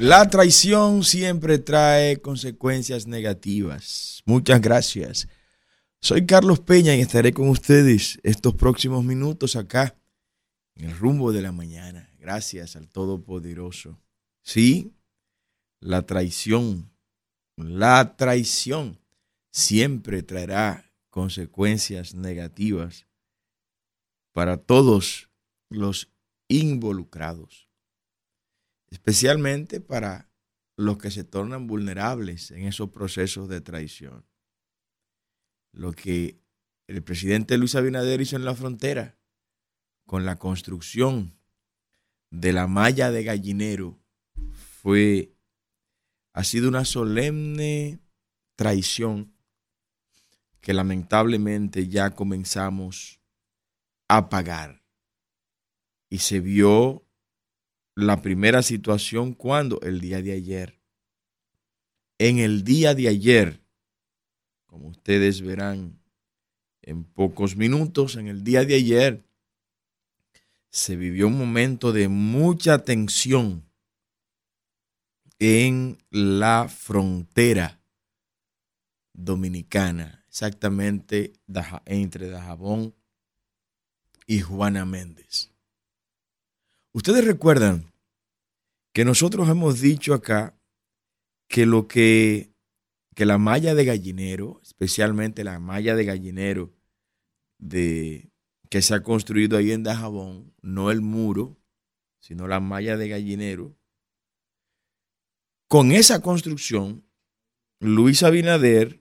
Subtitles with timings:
[0.00, 4.22] La traición siempre trae consecuencias negativas.
[4.24, 5.28] Muchas gracias.
[6.00, 9.94] Soy Carlos Peña y estaré con ustedes estos próximos minutos acá
[10.74, 12.08] en el rumbo de la mañana.
[12.18, 14.00] Gracias al Todopoderoso.
[14.42, 14.94] Sí,
[15.80, 16.90] la traición,
[17.56, 18.98] la traición
[19.52, 23.06] siempre traerá consecuencias negativas
[24.32, 25.28] para todos
[25.68, 26.10] los
[26.48, 27.69] involucrados,
[28.90, 30.30] especialmente para
[30.76, 34.26] los que se tornan vulnerables en esos procesos de traición.
[35.72, 36.40] Lo que
[36.88, 39.18] el presidente Luis Abinader hizo en la frontera
[40.06, 41.38] con la construcción
[42.30, 44.00] de la malla de gallinero
[44.82, 45.36] fue
[46.32, 48.00] ha sido una solemne
[48.56, 49.34] traición
[50.60, 53.20] que lamentablemente ya comenzamos
[54.08, 54.82] a pagar.
[56.08, 57.06] Y se vio
[57.94, 60.80] la primera situación cuando el día de ayer.
[62.18, 63.60] En el día de ayer,
[64.66, 66.00] como ustedes verán
[66.82, 69.24] en pocos minutos, en el día de ayer,
[70.70, 73.64] se vivió un momento de mucha tensión
[75.38, 77.80] en la frontera
[79.12, 81.32] dominicana, exactamente
[81.86, 82.94] entre Dajabón
[84.26, 85.50] y Juana Méndez.
[86.92, 87.92] Ustedes recuerdan
[88.92, 90.58] que nosotros hemos dicho acá
[91.48, 92.52] que lo que,
[93.14, 96.74] que la malla de gallinero, especialmente la malla de gallinero
[97.58, 98.32] de,
[98.68, 101.60] que se ha construido ahí en Dajabón, no el muro,
[102.18, 103.76] sino la malla de gallinero,
[105.68, 107.04] con esa construcción,
[107.78, 109.00] Luis Abinader,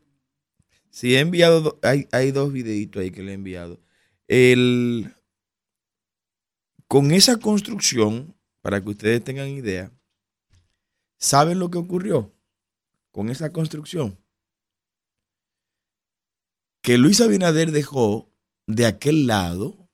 [0.92, 3.82] si he enviado, hay, hay dos videitos ahí que le he enviado.
[4.28, 5.16] El,
[6.90, 9.92] con esa construcción, para que ustedes tengan idea,
[11.20, 12.36] ¿saben lo que ocurrió
[13.12, 14.18] con esa construcción?
[16.82, 18.34] Que Luis Abinader dejó
[18.66, 19.88] de aquel lado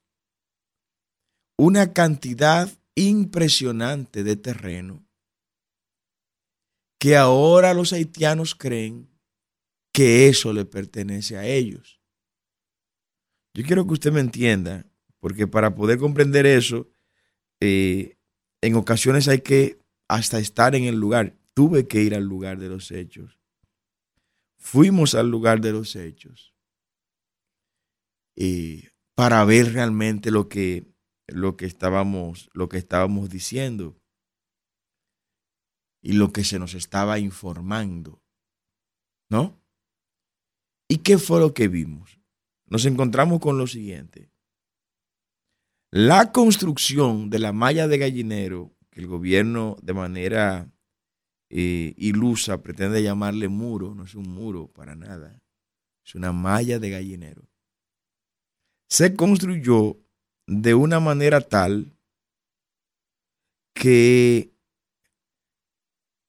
[1.57, 5.05] una cantidad impresionante de terreno
[6.97, 9.09] que ahora los haitianos creen
[9.93, 12.01] que eso le pertenece a ellos.
[13.53, 14.89] Yo quiero que usted me entienda,
[15.25, 16.87] porque para poder comprender eso,
[17.59, 18.15] eh,
[18.61, 21.35] en ocasiones hay que hasta estar en el lugar.
[21.55, 23.39] Tuve que ir al lugar de los hechos.
[24.59, 26.53] Fuimos al lugar de los hechos
[28.35, 30.93] eh, para ver realmente lo que,
[31.25, 33.99] lo que, estábamos, lo que estábamos diciendo
[36.03, 38.21] y lo que se nos estaba informando.
[39.31, 39.59] ¿No?
[40.87, 42.19] ¿Y qué fue lo que vimos?
[42.67, 44.34] Nos encontramos con lo siguiente.
[45.91, 50.71] La construcción de la malla de gallinero, que el gobierno de manera
[51.49, 55.41] eh, ilusa pretende llamarle muro, no es un muro para nada,
[56.05, 57.47] es una malla de gallinero,
[58.89, 59.97] se construyó
[60.47, 61.97] de una manera tal
[63.73, 64.53] que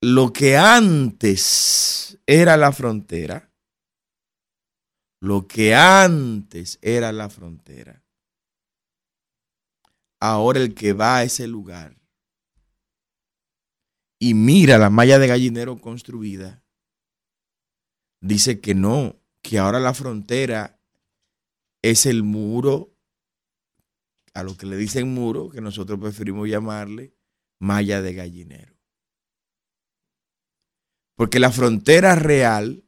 [0.00, 3.50] lo que antes era la frontera,
[5.20, 8.05] lo que antes era la frontera,
[10.20, 11.96] ahora el que va a ese lugar
[14.18, 16.64] y mira la malla de gallinero construida,
[18.20, 20.80] dice que no, que ahora la frontera
[21.82, 22.96] es el muro,
[24.34, 27.14] a lo que le dicen muro, que nosotros preferimos llamarle
[27.60, 28.76] malla de gallinero.
[31.16, 32.84] Porque la frontera real,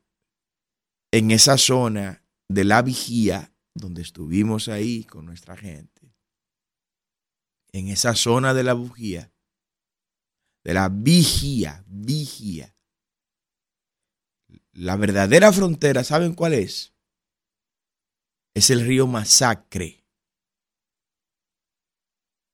[1.11, 5.98] en esa zona de la vigía, donde estuvimos ahí con nuestra gente,
[7.73, 9.33] en esa zona de la bujía,
[10.65, 12.75] de la vigía, vigía,
[14.73, 16.95] la verdadera frontera, ¿saben cuál es?
[18.55, 20.05] Es el río Masacre.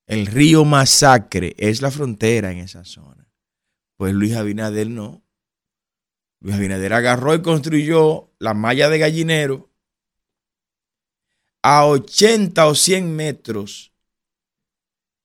[0.06, 3.30] El río Masacre es la frontera en esa zona.
[3.96, 5.22] Pues Luis Abinader no.
[6.40, 9.70] Luis Abinader agarró y construyó la malla de gallinero
[11.62, 13.93] a 80 o 100 metros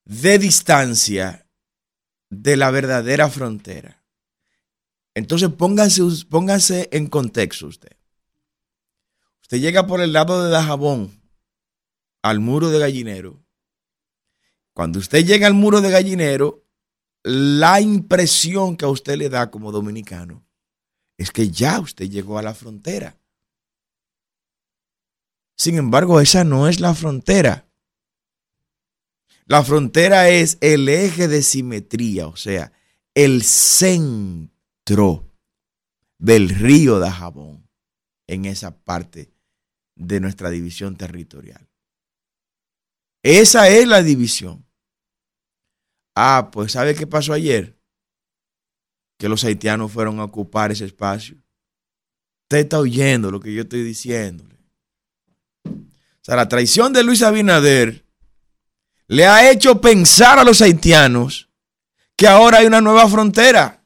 [0.09, 1.47] de distancia
[2.31, 4.03] de la verdadera frontera.
[5.13, 7.95] Entonces pónganse, pónganse en contexto usted.
[9.44, 11.21] Usted llega por el lado de Dajabón
[12.23, 13.45] al muro de gallinero.
[14.73, 16.65] Cuando usted llega al muro de gallinero,
[17.21, 20.44] la impresión que a usted le da como dominicano
[21.17, 23.19] es que ya usted llegó a la frontera.
[25.56, 27.69] Sin embargo, esa no es la frontera.
[29.50, 32.72] La frontera es el eje de simetría, o sea,
[33.16, 35.28] el centro
[36.19, 37.68] del río de Jabón
[38.28, 39.34] en esa parte
[39.96, 41.68] de nuestra división territorial.
[43.24, 44.63] Esa es la división.
[46.16, 47.75] Ah, pues ¿sabe qué pasó ayer?
[49.18, 51.38] Que los haitianos fueron a ocupar ese espacio.
[52.44, 54.60] Usted está oyendo lo que yo estoy diciéndole.
[55.66, 58.06] O sea, la traición de Luis Abinader
[59.09, 61.50] le ha hecho pensar a los haitianos
[62.15, 63.83] que ahora hay una nueva frontera.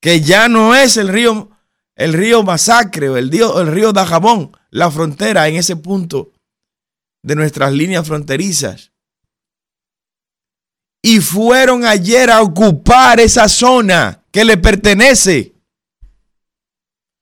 [0.00, 1.50] Que ya no es el río,
[1.94, 6.32] el río Masacre o el río, el río Dajabón, la frontera en ese punto
[7.22, 8.90] de nuestras líneas fronterizas.
[11.00, 15.54] Y fueron ayer a ocupar esa zona que le pertenece.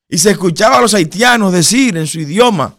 [0.09, 2.79] Y se escuchaba a los haitianos decir en su idioma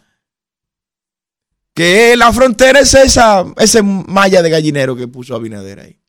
[1.78, 6.00] que la frontera es esa, ese malla de gallinero que puso Abinader ahí.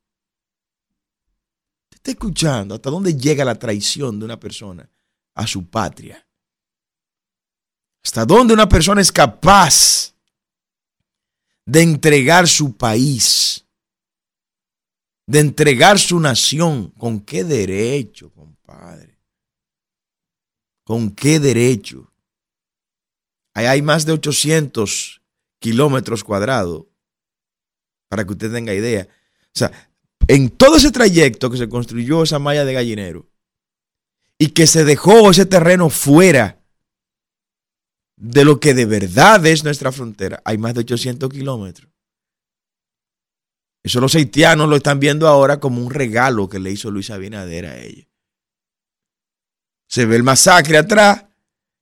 [1.92, 4.90] está escuchando hasta dónde llega la traición de una persona
[5.36, 6.28] a su patria.
[8.04, 10.16] Hasta dónde una persona es capaz
[11.68, 13.64] de entregar su país,
[15.28, 16.90] de entregar su nación.
[16.98, 19.20] ¿Con qué derecho, compadre?
[20.84, 22.12] ¿Con qué derecho?
[23.54, 25.19] Ahí hay más de 800
[25.60, 26.86] kilómetros cuadrados,
[28.10, 29.08] para que usted tenga idea.
[29.48, 29.72] O sea,
[30.28, 33.30] en todo ese trayecto que se construyó esa malla de gallinero
[34.38, 36.62] y que se dejó ese terreno fuera
[38.16, 41.90] de lo que de verdad es nuestra frontera, hay más de 800 kilómetros.
[43.82, 47.66] Eso los haitianos lo están viendo ahora como un regalo que le hizo Luis Abinader
[47.66, 48.08] a ellos.
[49.88, 51.26] Se ve el masacre atrás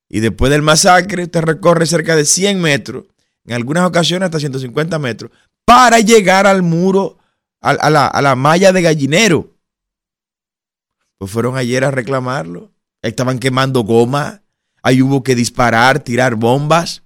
[0.07, 3.05] y después del masacre usted recorre cerca de 100 metros,
[3.47, 5.31] en algunas ocasiones hasta 150 metros,
[5.65, 7.17] para llegar al muro,
[7.61, 9.55] a, la, malla de gallinero.
[11.17, 12.71] Pues fueron ayer a reclamarlo.
[13.01, 14.43] Estaban quemando goma
[14.87, 17.03] Ahí hubo que disparar, tirar bombas.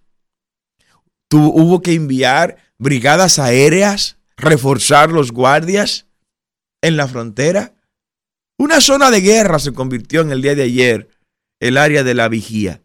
[1.31, 6.05] hubo que enviar brigadas aéreas, reforzar los guardias
[6.83, 7.73] en la frontera.
[8.59, 11.09] Una zona de guerra se convirtió en el día de ayer
[11.59, 12.83] el área de la vigía.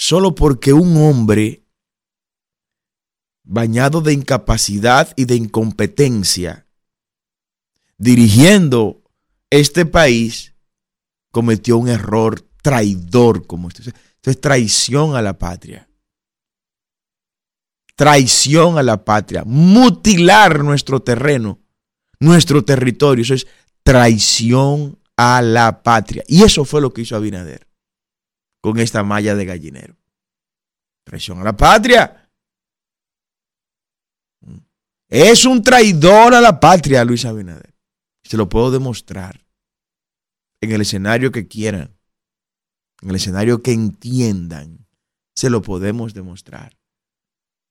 [0.00, 1.62] Solo porque un hombre
[3.44, 6.66] bañado de incapacidad y de incompetencia,
[7.98, 9.02] dirigiendo
[9.50, 10.54] este país,
[11.30, 13.82] cometió un error traidor como esto.
[13.82, 15.86] Esto es traición a la patria.
[17.94, 19.44] Traición a la patria.
[19.44, 21.58] Mutilar nuestro terreno,
[22.18, 23.20] nuestro territorio.
[23.20, 23.46] Eso es
[23.82, 26.24] traición a la patria.
[26.26, 27.69] Y eso fue lo que hizo Abinader
[28.60, 29.96] con esta malla de gallinero.
[31.04, 32.28] Traición a la patria.
[35.08, 37.74] Es un traidor a la patria, Luis Abinader.
[38.22, 39.44] Se lo puedo demostrar
[40.60, 42.00] en el escenario que quieran
[43.02, 44.86] en el escenario que entiendan,
[45.34, 46.76] se lo podemos demostrar.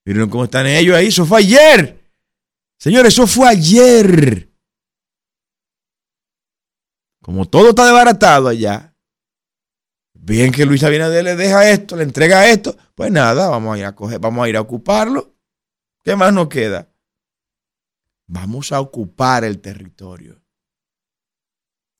[0.04, 2.12] Miren cómo están ellos ahí, eso fue ayer.
[2.78, 4.50] Señores, eso fue ayer.
[7.22, 8.89] Como todo está desbaratado allá,
[10.22, 13.84] bien que Luis Abinader le deja esto, le entrega esto, pues nada, vamos a ir
[13.84, 15.34] a coger, vamos a ir a ocuparlo.
[16.04, 16.92] ¿Qué más nos queda?
[18.26, 20.40] Vamos a ocupar el territorio.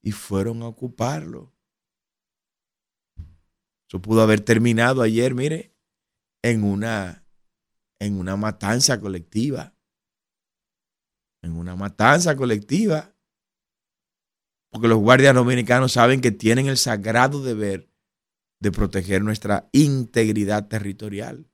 [0.03, 1.53] Y fueron a ocuparlo.
[3.89, 5.75] Eso pudo haber terminado ayer, mire,
[6.43, 7.27] en una,
[7.99, 9.75] en una matanza colectiva.
[11.43, 13.15] En una matanza colectiva.
[14.71, 17.90] Porque los guardias dominicanos saben que tienen el sagrado deber
[18.61, 21.51] de proteger nuestra integridad territorial.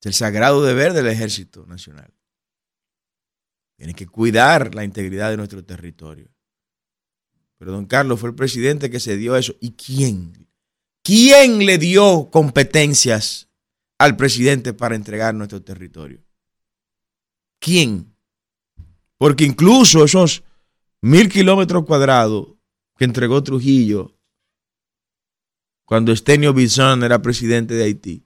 [0.00, 2.12] Es el sagrado deber del ejército nacional.
[3.76, 6.28] Tiene que cuidar la integridad de nuestro territorio.
[7.58, 9.54] Pero don Carlos fue el presidente que se dio eso.
[9.60, 10.48] ¿Y quién?
[11.02, 13.48] ¿Quién le dio competencias
[13.98, 16.22] al presidente para entregar nuestro territorio?
[17.58, 18.14] ¿Quién?
[19.18, 20.42] Porque incluso esos
[21.02, 22.54] mil kilómetros cuadrados
[22.96, 24.19] que entregó Trujillo
[25.90, 28.22] cuando Estenio Bison era presidente de Haití,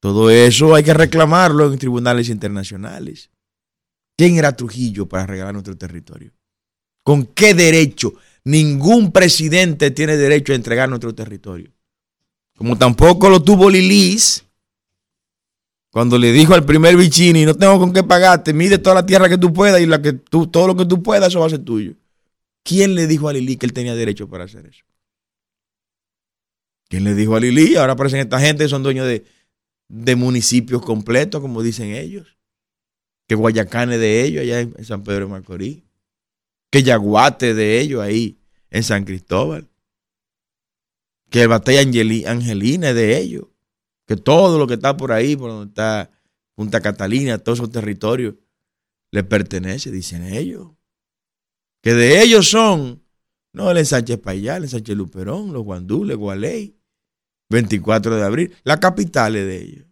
[0.00, 3.30] todo eso hay que reclamarlo en tribunales internacionales.
[4.18, 6.32] ¿Quién era Trujillo para regalar nuestro territorio?
[7.04, 8.14] ¿Con qué derecho?
[8.42, 11.70] Ningún presidente tiene derecho a entregar nuestro territorio.
[12.56, 14.44] Como tampoco lo tuvo Lilis
[15.92, 19.28] cuando le dijo al primer Vicini, no tengo con qué pagarte, mide toda la tierra
[19.28, 21.50] que tú puedas y la que tú, todo lo que tú puedas, eso va a
[21.50, 21.94] ser tuyo.
[22.64, 24.84] ¿Quién le dijo a Lili que él tenía derecho para hacer eso?
[26.88, 27.76] ¿Quién le dijo a Lili?
[27.76, 29.24] Ahora aparecen esta gente son dueños de,
[29.88, 32.36] de municipios completos, como dicen ellos.
[33.26, 35.82] que Guayacán es de ellos allá en San Pedro de Macorís,
[36.70, 38.38] que Yaguate es de ellos ahí
[38.70, 39.68] en San Cristóbal,
[41.30, 43.46] que el Batalla Angelina es de ellos,
[44.06, 46.10] que todo lo que está por ahí, por donde está
[46.54, 48.34] Punta Catalina, todos esos territorios,
[49.10, 50.72] le pertenece, dicen ellos.
[51.82, 53.03] Que de ellos son,
[53.54, 56.76] no el ensanche Payal, el ensanche Luperón, los Guandules, Gualey,
[57.48, 59.86] 24 de abril, la capital es de ellos.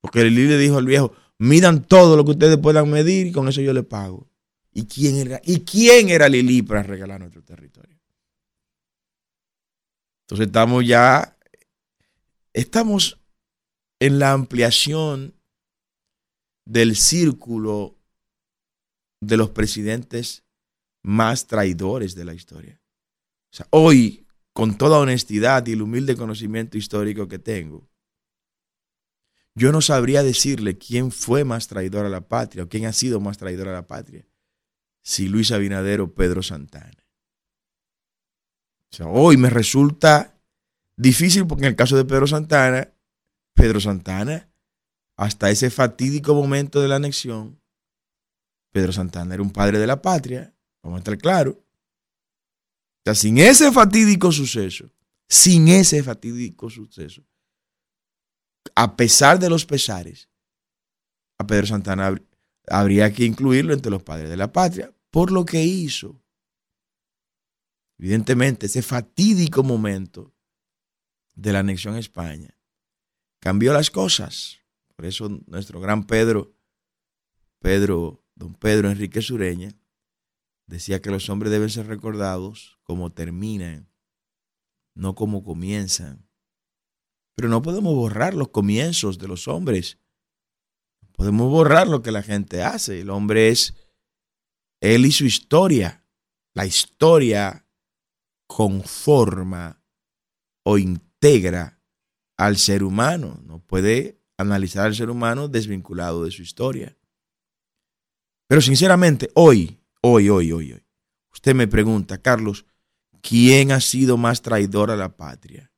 [0.00, 3.46] Porque el le dijo al viejo, midan todo lo que ustedes puedan medir y con
[3.46, 4.30] eso yo le pago.
[4.72, 7.98] ¿Y quién era, ¿y quién era Lili para regalar nuestro territorio?
[10.22, 11.36] Entonces estamos ya,
[12.54, 13.20] estamos
[14.00, 15.34] en la ampliación
[16.64, 17.98] del círculo
[19.20, 20.45] de los presidentes
[21.06, 22.80] más traidores de la historia.
[23.52, 27.88] O sea, hoy, con toda honestidad y el humilde conocimiento histórico que tengo,
[29.54, 33.20] yo no sabría decirle quién fue más traidor a la patria o quién ha sido
[33.20, 34.26] más traidor a la patria,
[35.00, 37.06] si Luis Abinader o Pedro Santana.
[38.90, 40.36] O sea, hoy me resulta
[40.96, 42.92] difícil porque en el caso de Pedro Santana,
[43.54, 44.50] Pedro Santana,
[45.16, 47.60] hasta ese fatídico momento de la anexión,
[48.72, 50.55] Pedro Santana era un padre de la patria,
[50.86, 51.54] vamos a estar claros.
[51.56, 51.62] O
[53.04, 54.90] sea, sin ese fatídico suceso,
[55.28, 57.22] sin ese fatídico suceso,
[58.74, 60.28] a pesar de los pesares,
[61.38, 62.14] a Pedro Santana
[62.68, 66.20] habría que incluirlo entre los padres de la patria por lo que hizo.
[67.98, 70.34] Evidentemente, ese fatídico momento
[71.34, 72.56] de la anexión a España
[73.40, 74.58] cambió las cosas.
[74.94, 76.54] Por eso nuestro gran Pedro,
[77.60, 79.74] Pedro, don Pedro Enrique Sureña,
[80.66, 83.90] decía que los hombres deben ser recordados como terminan,
[84.94, 86.28] no como comienzan.
[87.34, 89.98] Pero no podemos borrar los comienzos de los hombres.
[91.12, 93.00] Podemos borrar lo que la gente hace.
[93.00, 93.74] El hombre es
[94.80, 96.04] él y su historia.
[96.54, 97.66] La historia
[98.46, 99.82] conforma
[100.64, 101.82] o integra
[102.38, 103.40] al ser humano.
[103.44, 106.96] No puede analizar al ser humano desvinculado de su historia.
[108.48, 110.86] Pero sinceramente, hoy, hoy, hoy, hoy, hoy,
[111.32, 112.66] usted me pregunta, Carlos,
[113.20, 115.72] ¿quién ha sido más traidor a la patria?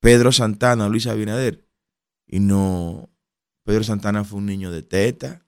[0.00, 1.66] Pedro Santana, Luis Abinader.
[2.26, 3.10] Y no,
[3.64, 5.46] Pedro Santana fue un niño de teta,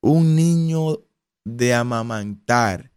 [0.00, 1.06] un niño
[1.44, 2.92] de amamantar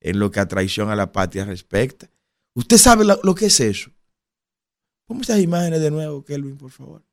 [0.00, 2.10] en lo que a traición a la patria respecta.
[2.54, 3.90] ¿Usted sabe lo, que es eso?
[5.06, 7.04] Ponme esas imágenes de nuevo, Kelvin, por favor.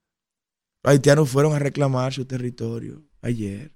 [0.83, 3.73] Los haitianos fueron a reclamar su territorio ayer.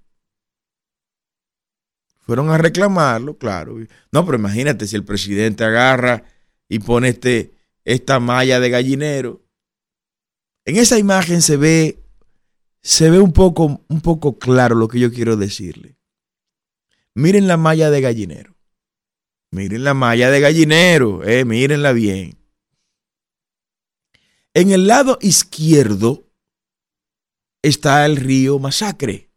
[2.26, 3.78] Fueron a reclamarlo, claro.
[4.10, 6.24] No, pero imagínate si el presidente agarra
[6.68, 7.54] y pone este,
[7.84, 9.44] esta malla de gallinero.
[10.64, 12.02] En esa imagen se ve,
[12.82, 15.96] se ve un poco, un poco claro lo que yo quiero decirle.
[17.14, 18.56] Miren la malla de gallinero.
[19.52, 22.36] Miren la malla de gallinero, eh, mírenla bien.
[24.52, 26.28] En el lado izquierdo
[27.62, 29.30] está el río Masacre.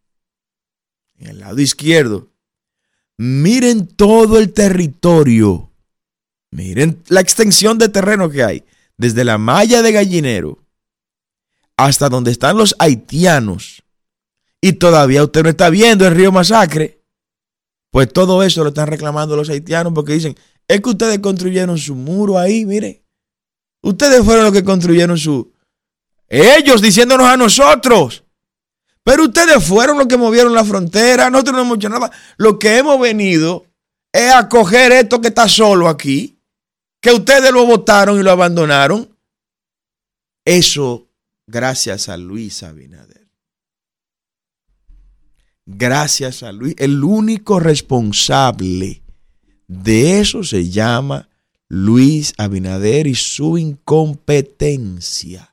[1.20, 2.29] En el lado izquierdo.
[3.22, 5.70] Miren todo el territorio
[6.52, 8.64] Miren la extensión de terreno que hay,
[8.98, 10.60] desde la malla de gallinero
[11.78, 13.84] hasta donde están los haitianos.
[14.62, 17.02] Y todavía usted no está viendo el río Masacre.
[17.92, 20.36] Pues todo eso lo están reclamando los haitianos porque dicen,
[20.68, 23.06] es que ustedes construyeron su muro ahí, mire.
[23.82, 25.54] Ustedes fueron los que construyeron su...
[26.28, 28.26] Ellos diciéndonos a nosotros.
[29.04, 31.30] Pero ustedes fueron los que movieron la frontera.
[31.30, 32.12] Nosotros no hemos hecho nada.
[32.38, 33.66] Lo que hemos venido
[34.12, 36.40] es a coger esto que está solo aquí
[37.02, 39.10] que ustedes lo votaron y lo abandonaron.
[40.46, 41.08] Eso
[41.48, 43.30] gracias a Luis Abinader.
[45.66, 46.76] Gracias a Luis.
[46.78, 49.04] El único responsable
[49.68, 51.30] de eso se llama
[51.68, 55.49] Luis Abinader y su incompetencia.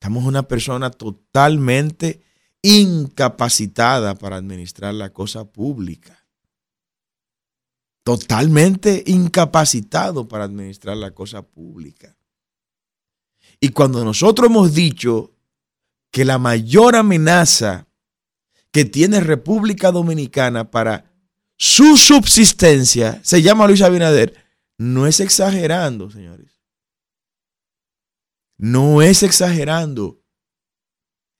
[0.00, 2.22] Estamos una persona totalmente
[2.62, 6.18] incapacitada para administrar la cosa pública
[8.08, 12.16] totalmente incapacitado para administrar la cosa pública.
[13.60, 15.34] Y cuando nosotros hemos dicho
[16.10, 17.86] que la mayor amenaza
[18.72, 21.12] que tiene República Dominicana para
[21.58, 24.34] su subsistencia se llama Luis Abinader,
[24.78, 26.57] no es exagerando, señores.
[28.58, 30.22] No es exagerando.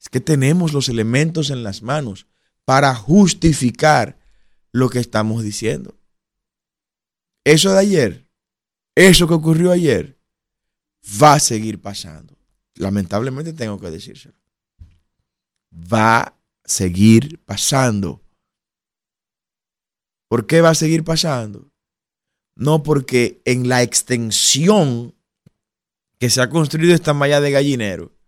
[0.01, 2.27] Es que tenemos los elementos en las manos
[2.65, 4.19] para justificar
[4.73, 5.99] lo que estamos diciendo.
[7.45, 8.31] Eso de ayer,
[8.95, 10.19] eso que ocurrió ayer,
[11.21, 12.39] va a seguir pasando.
[12.75, 14.39] Lamentablemente tengo que decírselo.
[15.73, 18.23] Va seguir pasando.
[20.29, 21.73] ¿Por qué va a seguir pasando?
[22.55, 25.15] No porque en la extensión
[26.19, 28.19] que se ha construido esta malla de gallinero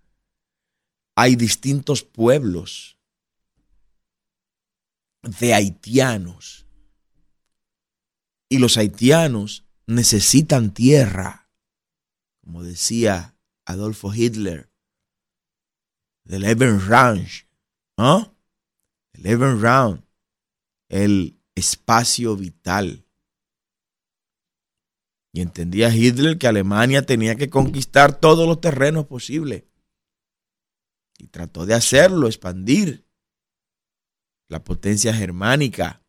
[1.16, 2.98] hay distintos pueblos
[5.22, 6.66] de haitianos.
[8.48, 11.50] Y los haitianos necesitan tierra,
[12.42, 14.70] como decía Adolfo Hitler,
[16.24, 17.46] del Even Ranch,
[17.98, 18.34] ¿no?
[19.12, 20.02] El Round,
[20.88, 23.04] el espacio vital.
[25.32, 29.64] Y entendía Hitler que Alemania tenía que conquistar todos los terrenos posibles.
[31.18, 33.06] Y trató de hacerlo, expandir
[34.48, 36.02] la potencia germánica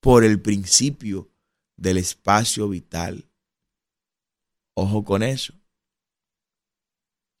[0.00, 1.30] por el principio
[1.76, 3.30] del espacio vital.
[4.74, 5.54] Ojo con eso.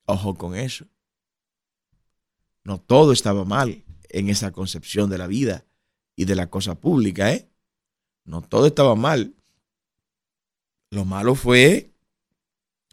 [0.06, 0.86] Ojo con eso.
[2.64, 5.66] No todo estaba mal en esa concepción de la vida
[6.16, 7.50] y de la cosa pública, ¿eh?
[8.24, 9.34] No todo estaba mal.
[10.90, 11.92] Lo malo fue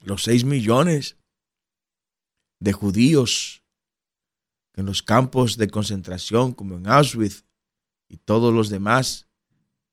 [0.04, 1.18] los seis millones
[2.60, 3.64] de judíos
[4.76, 7.46] en los campos de concentración como en Auschwitz
[8.10, 9.28] y todos los demás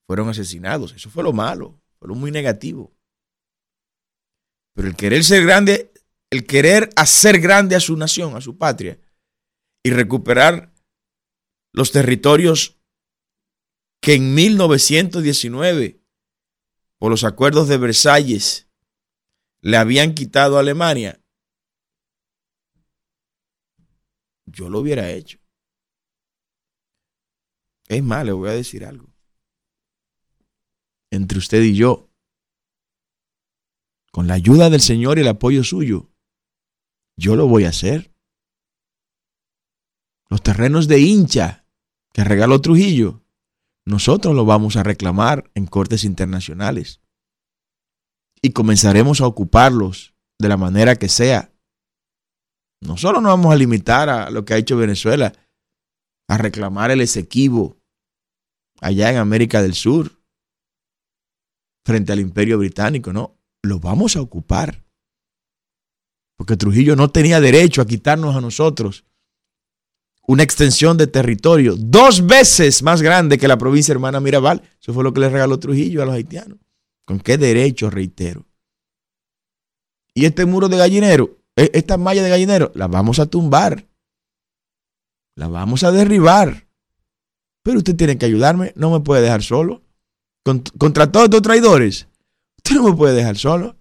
[0.07, 0.93] fueron asesinados.
[0.93, 2.93] Eso fue lo malo, fue lo muy negativo.
[4.75, 5.93] Pero el querer ser grande,
[6.31, 8.99] el querer hacer grande a su nación, a su patria,
[9.85, 10.73] y recuperar
[11.73, 12.79] los territorios
[14.01, 16.02] que en 1919,
[17.03, 18.69] por los acuerdos de Versalles,
[19.61, 21.21] le habían quitado a Alemania,
[24.47, 25.41] yo lo hubiera hecho.
[27.89, 29.13] Es más, le voy a decir algo.
[31.11, 32.09] Entre usted y yo,
[34.13, 36.09] con la ayuda del Señor y el apoyo suyo,
[37.17, 38.15] yo lo voy a hacer.
[40.29, 41.67] Los terrenos de hincha
[42.13, 43.22] que regaló Trujillo,
[43.87, 47.01] nosotros los vamos a reclamar en cortes internacionales.
[48.41, 51.53] Y comenzaremos a ocuparlos de la manera que sea
[52.83, 55.33] no nos vamos a limitar a lo que ha hecho Venezuela,
[56.29, 57.79] a reclamar el Esequibo
[58.81, 60.21] allá en América del Sur,
[61.87, 64.85] frente al imperio británico, no, lo vamos a ocupar.
[66.37, 69.05] Porque Trujillo no tenía derecho a quitarnos a nosotros
[70.27, 74.63] una extensión de territorio dos veces más grande que la provincia hermana Mirabal.
[74.81, 76.59] Eso fue lo que le regaló Trujillo a los haitianos.
[77.05, 78.47] ¿Con qué derecho, reitero?
[80.15, 83.87] Y este muro de gallinero e, esta malla de gallinero, la vamos a tumbar.
[85.35, 86.67] La vamos a derribar.
[87.63, 88.73] Pero usted tiene que ayudarme.
[88.77, 89.83] No me puede dejar solo.
[90.43, 92.09] Contra todos estos traidores.
[92.59, 93.77] Usted no me puede dejar solo.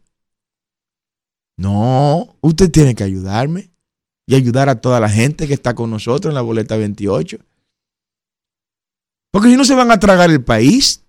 [1.57, 3.70] No, usted tiene que ayudarme.
[4.31, 7.37] Y ayudar a toda la gente que está con nosotros en la boleta 28.
[9.31, 11.03] Porque si no se van a tragar el país.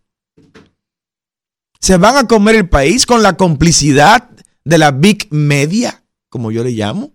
[1.79, 4.29] Se van a comer el país con la complicidad
[4.65, 7.13] de la Big Media como yo le llamo,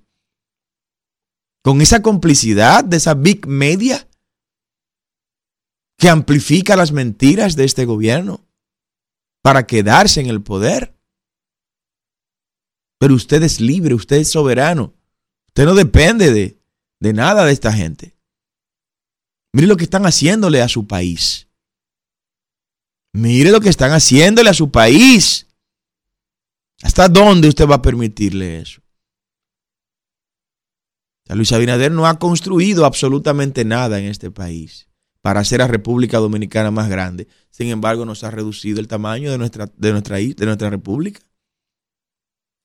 [1.64, 4.08] con esa complicidad de esa big media
[5.98, 8.48] que amplifica las mentiras de este gobierno
[9.42, 10.96] para quedarse en el poder.
[13.00, 14.94] Pero usted es libre, usted es soberano.
[15.58, 16.62] Usted no depende de,
[17.00, 18.16] de nada de esta gente.
[19.54, 21.48] Mire lo que están haciéndole a su país.
[23.12, 25.48] Mire lo que están haciéndole a su país.
[26.84, 28.84] ¿Hasta dónde usted va a permitirle eso?
[31.30, 34.88] Luis Abinader no ha construido absolutamente nada en este país
[35.24, 37.28] para hacer a República Dominicana más grande.
[37.50, 41.27] Sin embargo, nos ha reducido el tamaño de nuestra, de nuestra, de nuestra república.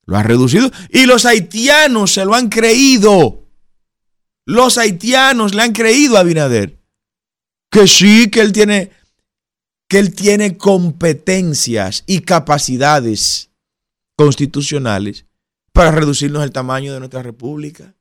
[0.05, 0.69] Lo ha reducido.
[0.89, 3.43] Y los haitianos se lo han creído.
[4.45, 6.79] Los haitianos le han creído a Abinader.
[7.71, 8.91] Que sí, que él tiene,
[9.87, 13.49] que él tiene competencias y capacidades
[14.15, 15.25] constitucionales
[15.71, 17.95] para reducirnos el tamaño de nuestra república.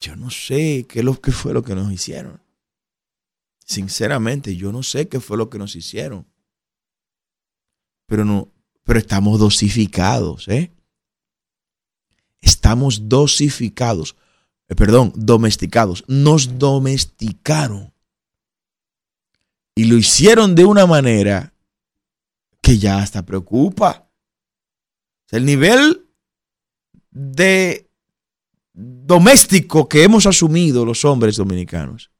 [0.00, 2.42] Yo no sé qué, lo, fue lo que nos hicieron.
[3.64, 6.26] Sinceramente, yo no sé qué fue lo que nos hicieron.
[8.06, 8.52] Pero no,
[8.84, 10.70] pero estamos dosificados, ¿eh?
[12.40, 14.16] Estamos dosificados.
[14.68, 16.04] Eh, perdón, domesticados.
[16.06, 17.92] Nos domesticaron.
[19.74, 21.54] Y lo hicieron de una manera
[22.60, 24.08] que ya hasta preocupa.
[25.30, 26.06] el nivel
[27.10, 27.90] de
[28.72, 32.10] doméstico que hemos asumido los hombres dominicanos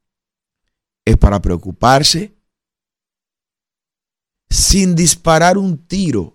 [1.05, 2.35] es para preocuparse
[4.49, 6.34] sin disparar un tiro,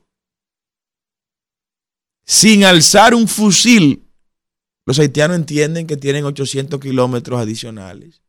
[2.31, 4.09] sin alzar un fusil
[4.87, 8.23] Los haitianos entienden que tienen 800 kilómetros adicionales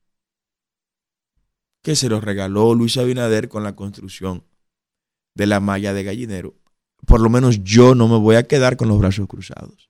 [1.83, 4.43] que se los regaló Luis Abinader con la construcción
[5.35, 6.55] de la malla de gallinero.
[7.05, 9.89] Por lo menos yo no me voy a quedar con los brazos cruzados.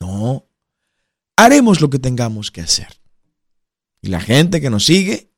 [0.00, 0.46] No,
[1.36, 3.00] haremos lo que tengamos que hacer.
[4.00, 5.32] Y la gente que nos sigue,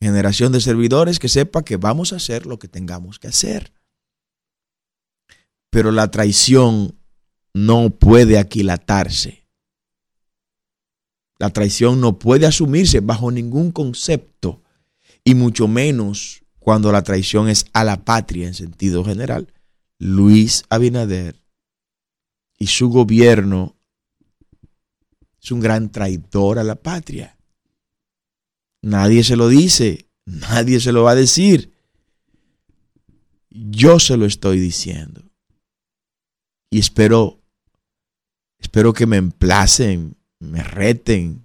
[0.00, 3.72] generación de servidores, que sepa que vamos a hacer lo que tengamos que hacer.
[5.70, 6.98] Pero la traición
[7.54, 9.46] no puede aquilatarse.
[11.38, 14.62] La traición no puede asumirse bajo ningún concepto,
[15.24, 19.52] y mucho menos cuando la traición es a la patria en sentido general.
[19.98, 21.42] Luis Abinader
[22.58, 23.76] y su gobierno
[25.42, 27.38] es un gran traidor a la patria.
[28.82, 31.72] Nadie se lo dice, nadie se lo va a decir.
[33.50, 35.29] Yo se lo estoy diciendo.
[36.70, 37.42] Y espero,
[38.58, 41.44] espero que me emplacen, me reten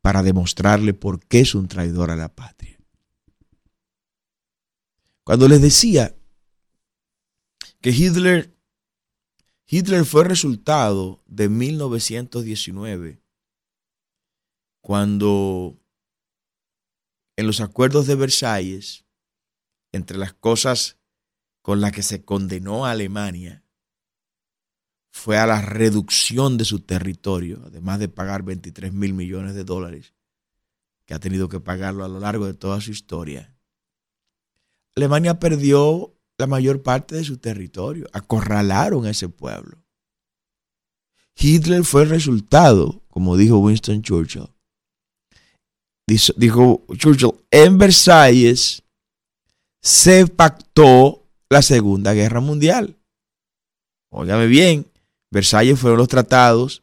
[0.00, 2.78] para demostrarle por qué es un traidor a la patria.
[5.24, 6.16] Cuando les decía
[7.80, 8.54] que Hitler,
[9.66, 13.20] Hitler fue resultado de 1919,
[14.80, 15.76] cuando
[17.36, 19.04] en los acuerdos de Versalles,
[19.92, 21.01] entre las cosas
[21.62, 23.64] con las que se condenó a Alemania,
[25.12, 30.14] fue a la reducción de su territorio, además de pagar 23 mil millones de dólares,
[31.06, 33.54] que ha tenido que pagarlo a lo largo de toda su historia.
[34.96, 39.78] Alemania perdió la mayor parte de su territorio, acorralaron a ese pueblo.
[41.36, 44.48] Hitler fue el resultado, como dijo Winston Churchill,
[46.36, 48.82] dijo Churchill, en Versalles
[49.80, 51.21] se pactó
[51.52, 52.98] la Segunda Guerra Mundial.
[54.10, 54.90] Óigame bien,
[55.30, 56.82] Versalles fueron los tratados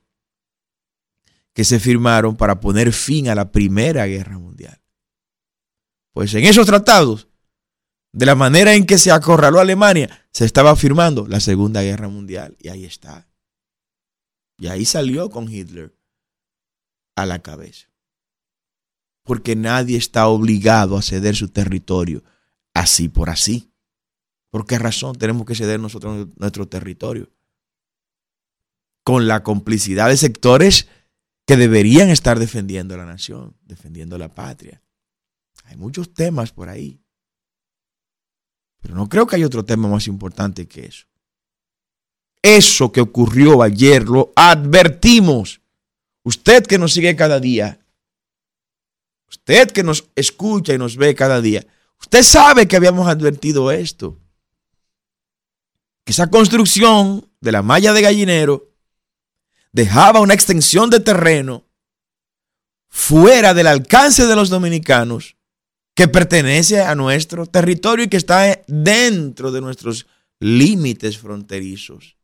[1.54, 4.82] que se firmaron para poner fin a la Primera Guerra Mundial.
[6.14, 7.28] Pues en esos tratados,
[8.12, 12.56] de la manera en que se acorraló Alemania, se estaba firmando la Segunda Guerra Mundial.
[12.60, 13.28] Y ahí está.
[14.58, 15.96] Y ahí salió con Hitler
[17.16, 17.90] a la cabeza
[19.30, 22.24] porque nadie está obligado a ceder su territorio
[22.74, 23.69] así por así.
[24.50, 27.30] ¿Por qué razón tenemos que ceder nosotros nuestro territorio?
[29.04, 30.88] Con la complicidad de sectores
[31.46, 34.82] que deberían estar defendiendo la nación, defendiendo la patria.
[35.66, 37.02] Hay muchos temas por ahí.
[38.82, 41.06] Pero no creo que haya otro tema más importante que eso.
[42.42, 45.62] Eso que ocurrió ayer lo advertimos.
[46.24, 47.80] Usted que nos sigue cada día,
[49.30, 51.66] Usted que nos escucha y nos ve cada día,
[52.00, 54.18] usted sabe que habíamos advertido esto.
[56.10, 58.74] Esa construcción de la malla de gallinero
[59.72, 61.68] dejaba una extensión de terreno
[62.88, 65.38] fuera del alcance de los dominicanos
[65.94, 70.08] que pertenece a nuestro territorio y que está dentro de nuestros
[70.40, 72.18] límites fronterizos.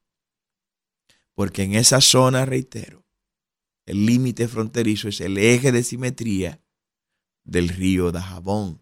[1.36, 3.06] Porque en esa zona, reitero,
[3.86, 6.60] el límite fronterizo es el eje de simetría
[7.44, 8.82] del río Dajabón.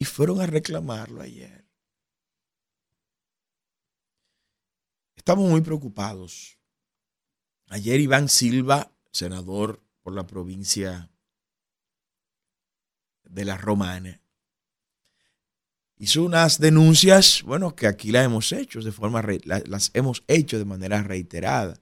[0.00, 1.57] Y fueron a reclamarlo ayer.
[5.28, 6.58] Estamos muy preocupados.
[7.66, 11.10] Ayer Iván Silva, senador por la provincia
[13.24, 14.22] de la Romana,
[15.98, 20.64] hizo unas denuncias, bueno, que aquí las hemos hecho de forma las hemos hecho de
[20.64, 21.78] manera reiterada.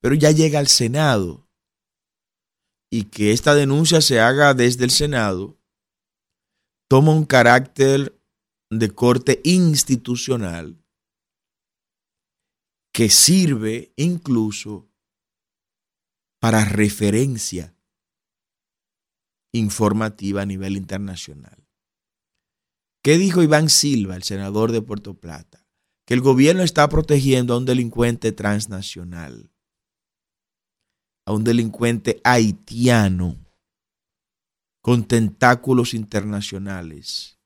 [0.00, 1.48] Pero ya llega al Senado
[2.90, 5.56] y que esta denuncia se haga desde el Senado,
[6.88, 8.20] toma un carácter
[8.68, 10.81] de corte institucional
[12.92, 14.90] que sirve incluso
[16.40, 17.74] para referencia
[19.52, 21.66] informativa a nivel internacional.
[23.02, 25.66] ¿Qué dijo Iván Silva, el senador de Puerto Plata?
[26.06, 29.52] Que el gobierno está protegiendo a un delincuente transnacional
[31.24, 33.36] a un delincuente haitiano
[34.80, 37.38] con tentáculos internacionales.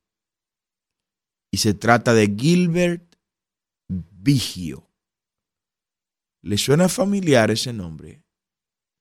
[1.50, 3.16] Y se trata de Gilbert
[3.88, 4.85] Vigio.
[6.46, 8.22] ¿Le suena familiar ese nombre?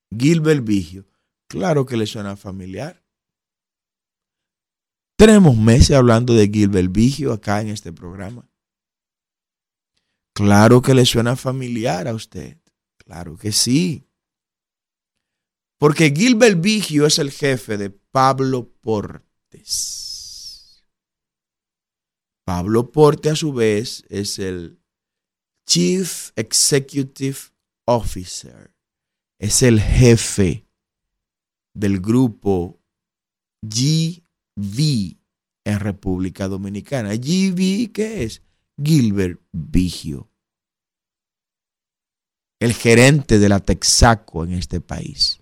[0.10, 1.06] Gilbert Vigio.
[1.48, 3.06] Claro que le suena familiar.
[5.16, 8.50] Tenemos meses hablando de Gilbert Vigio acá en este programa.
[10.34, 12.58] Claro que le suena familiar a usted.
[12.98, 14.10] Claro que sí.
[15.78, 20.84] Porque Gilbert Vigio es el jefe de Pablo Portes.
[22.44, 24.82] Pablo Porte, a su vez, es el
[25.66, 27.38] Chief Executive
[27.86, 28.72] Officer.
[29.40, 30.66] Es el jefe
[31.74, 32.80] del grupo
[33.62, 35.18] GV
[35.66, 37.16] en República Dominicana.
[37.16, 38.42] GV, ¿qué es?
[38.82, 40.30] Gilbert Vigio.
[42.60, 45.42] El gerente de la Texaco en este país.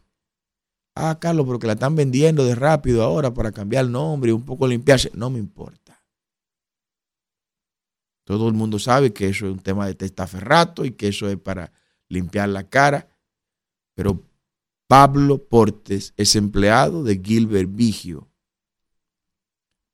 [0.96, 4.44] Ah, Carlos, porque la están vendiendo de rápido ahora para cambiar el nombre y un
[4.44, 5.12] poco limpiarse.
[5.14, 5.83] No me importa.
[8.24, 11.38] Todo el mundo sabe que eso es un tema de testaferrato y que eso es
[11.38, 11.72] para
[12.08, 13.10] limpiar la cara.
[13.96, 14.24] Pero
[14.88, 18.30] Pablo Portes es empleado de Gilbert Vigio.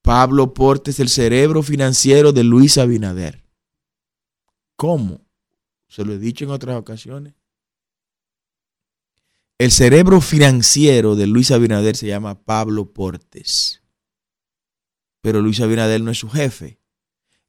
[0.01, 3.43] Pablo Portes, el cerebro financiero de Luis Abinader.
[4.75, 5.21] ¿Cómo?
[5.87, 7.33] Se lo he dicho en otras ocasiones.
[9.57, 13.83] El cerebro financiero de Luis Abinader se llama Pablo Portes.
[15.21, 16.78] Pero Luis Abinader no es su jefe.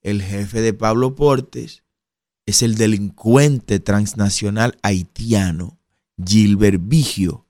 [0.03, 1.83] El jefe de Pablo Portes
[2.47, 5.79] es el delincuente transnacional haitiano
[6.23, 7.47] Gilbert Vigio,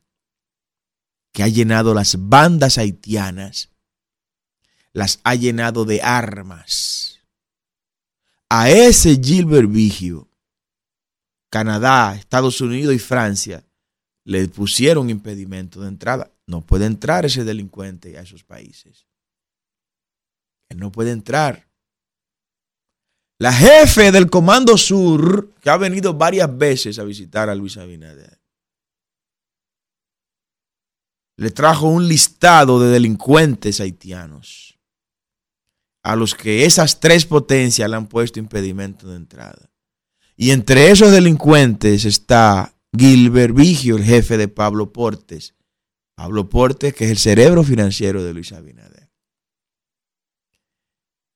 [1.32, 3.70] que ha llenado las bandas haitianas,
[4.92, 7.20] las ha llenado de armas.
[8.48, 10.28] A ese Gilbert Vigio,
[11.50, 13.64] Canadá, Estados Unidos y Francia
[14.24, 16.30] le pusieron impedimento de entrada.
[16.46, 19.06] No puede entrar ese delincuente a esos países.
[20.68, 21.69] Él no puede entrar.
[23.40, 28.38] La jefe del Comando Sur, que ha venido varias veces a visitar a Luis Abinader,
[31.38, 34.78] le trajo un listado de delincuentes haitianos
[36.02, 39.70] a los que esas tres potencias le han puesto impedimento de entrada.
[40.36, 45.54] Y entre esos delincuentes está Gilbert Vigio, el jefe de Pablo Portes.
[46.14, 48.99] Pablo Portes, que es el cerebro financiero de Luis Abinader.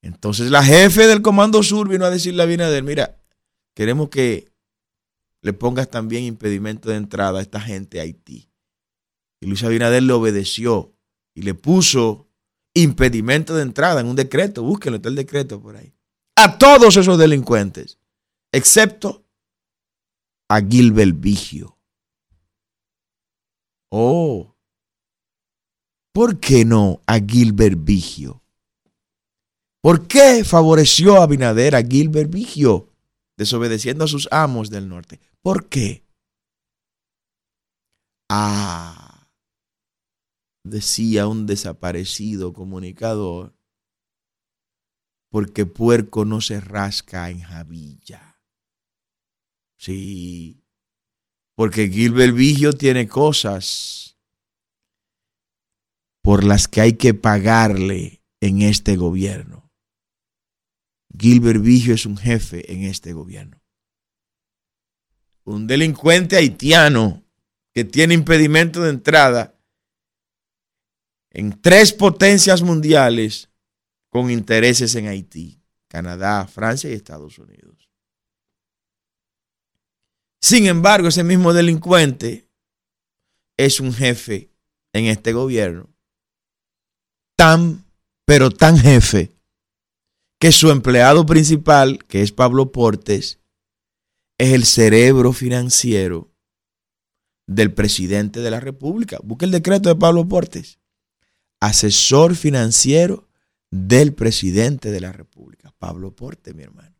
[0.04, 3.16] Entonces la jefe del Comando Sur vino a decirle a Abinader, mira,
[3.74, 4.52] queremos que
[5.40, 8.50] le pongas también impedimento de entrada a esta gente a Haití.
[9.40, 10.94] Y Luis Abinader le obedeció
[11.34, 12.28] y le puso
[12.74, 14.62] impedimento de entrada en un decreto.
[14.62, 15.94] Búsquenlo, está el decreto por ahí.
[16.36, 17.98] A todos esos delincuentes,
[18.52, 19.24] excepto
[20.50, 21.78] a Gilbert Vigio.
[23.90, 24.54] Oh,
[26.12, 28.43] ¿por qué no a Gilbert Vigio?
[29.84, 32.88] ¿Por qué favoreció a Abinader a Gilbert Vigio,
[33.36, 35.20] desobedeciendo a sus amos del norte?
[35.42, 36.06] ¿Por qué?
[38.30, 39.28] Ah,
[40.64, 43.54] decía un desaparecido comunicador,
[45.30, 48.40] porque puerco no se rasca en Javilla.
[49.76, 50.64] Sí,
[51.56, 54.16] porque Gilbert Vigio tiene cosas
[56.22, 59.63] por las que hay que pagarle en este gobierno.
[61.18, 63.60] Gilbert Vigio es un jefe en este gobierno.
[65.44, 67.22] Un delincuente haitiano
[67.72, 69.58] que tiene impedimento de entrada
[71.30, 73.50] en tres potencias mundiales
[74.08, 77.90] con intereses en Haití, Canadá, Francia y Estados Unidos.
[80.40, 82.48] Sin embargo, ese mismo delincuente
[83.56, 84.50] es un jefe
[84.92, 85.88] en este gobierno,
[87.36, 87.84] tan,
[88.24, 89.33] pero tan jefe,
[90.44, 93.40] que su empleado principal, que es Pablo Portes,
[94.36, 96.34] es el cerebro financiero
[97.46, 99.18] del presidente de la República.
[99.24, 100.80] Busque el decreto de Pablo Portes.
[101.60, 103.26] Asesor financiero
[103.70, 105.74] del presidente de la República.
[105.78, 106.94] Pablo Portes, mi hermano.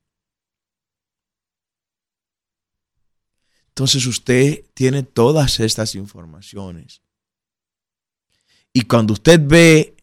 [3.69, 7.03] Entonces usted tiene todas estas informaciones.
[8.73, 9.99] Y cuando usted ve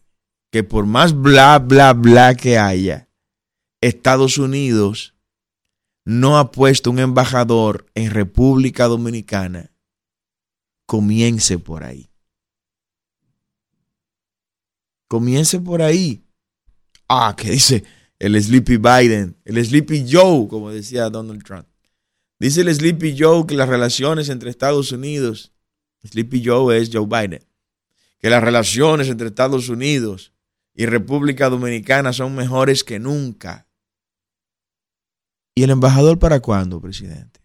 [0.52, 3.08] que por más bla, bla, bla que haya,
[3.82, 5.14] Estados Unidos
[6.04, 9.70] no ha puesto un embajador en República Dominicana,
[10.86, 12.08] comience por ahí.
[15.08, 16.24] Comience por ahí.
[17.08, 17.84] Ah, ¿qué dice
[18.22, 21.66] el Sleepy Biden, el Sleepy Joe, como decía Donald Trump.
[22.38, 25.52] Dice el Sleepy Joe que las relaciones entre Estados Unidos,
[26.06, 27.44] Sleepy Joe es Joe Biden,
[28.20, 30.32] que las relaciones entre Estados Unidos
[30.72, 33.66] y República Dominicana son mejores que nunca.
[35.54, 37.40] ¿Y el embajador para cuándo, presidente?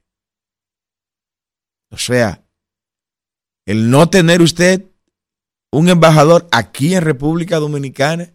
[1.92, 2.46] O sea,
[3.66, 4.86] el no tener usted
[5.72, 8.34] un embajador aquí en República Dominicana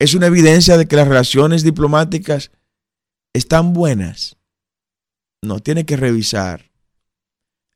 [0.00, 2.50] es una evidencia de que las relaciones diplomáticas
[3.32, 4.36] están buenas.
[5.42, 6.72] No, tiene que revisar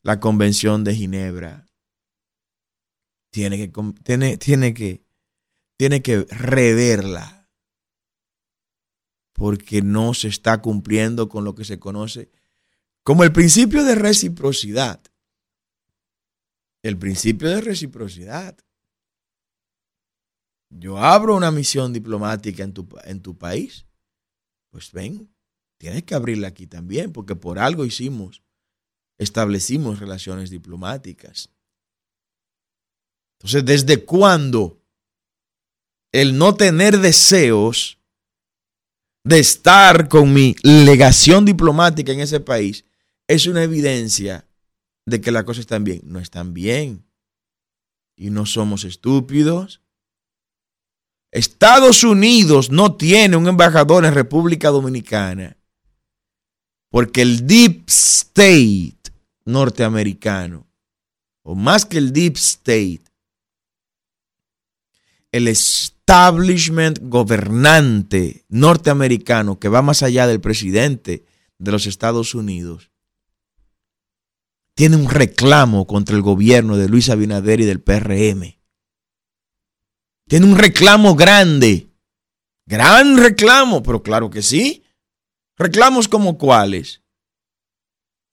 [0.03, 1.67] la Convención de Ginebra.
[3.31, 5.05] Tiene que, tiene, tiene que,
[5.79, 7.38] tiene que reverla.
[9.39, 12.29] Porque no se está cumpliendo con lo que se conoce
[13.05, 15.01] como el principio de reciprocidad.
[16.83, 18.59] El principio de reciprocidad.
[20.69, 23.87] Yo abro una misión diplomática en tu, en tu país,
[24.71, 25.33] pues ven,
[25.79, 28.43] tienes que abrirla aquí también, porque por algo hicimos,
[29.17, 31.49] establecimos relaciones diplomáticas.
[33.39, 34.83] Entonces, ¿desde cuándo
[36.13, 37.98] el no tener deseos
[39.29, 42.85] de estar con mi legación diplomática en ese país
[43.27, 44.47] es una evidencia
[45.05, 46.01] de que las cosas están bien?
[46.05, 47.05] No están bien.
[48.17, 49.83] Y no somos estúpidos.
[51.31, 55.59] Estados Unidos no tiene un embajador en República Dominicana
[56.91, 58.97] porque el Deep State
[59.45, 60.67] norteamericano,
[61.43, 63.03] o más que el Deep State,
[65.33, 65.49] el
[66.09, 71.27] establishment gobernante norteamericano que va más allá del presidente
[71.59, 72.91] de los Estados Unidos,
[74.75, 78.59] tiene un reclamo contra el gobierno de Luis Abinader y del PRM.
[80.27, 81.91] Tiene un reclamo grande.
[82.65, 84.85] Gran reclamo, pero claro que sí.
[85.59, 87.03] Reclamos como cuáles.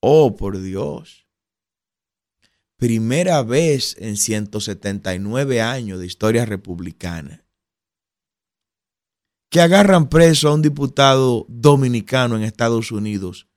[0.00, 1.26] Oh, por Dios.
[2.78, 7.45] Primera vez en 179 años de historia republicana
[9.48, 13.48] que agarran preso a un diputado dominicano en Estados Unidos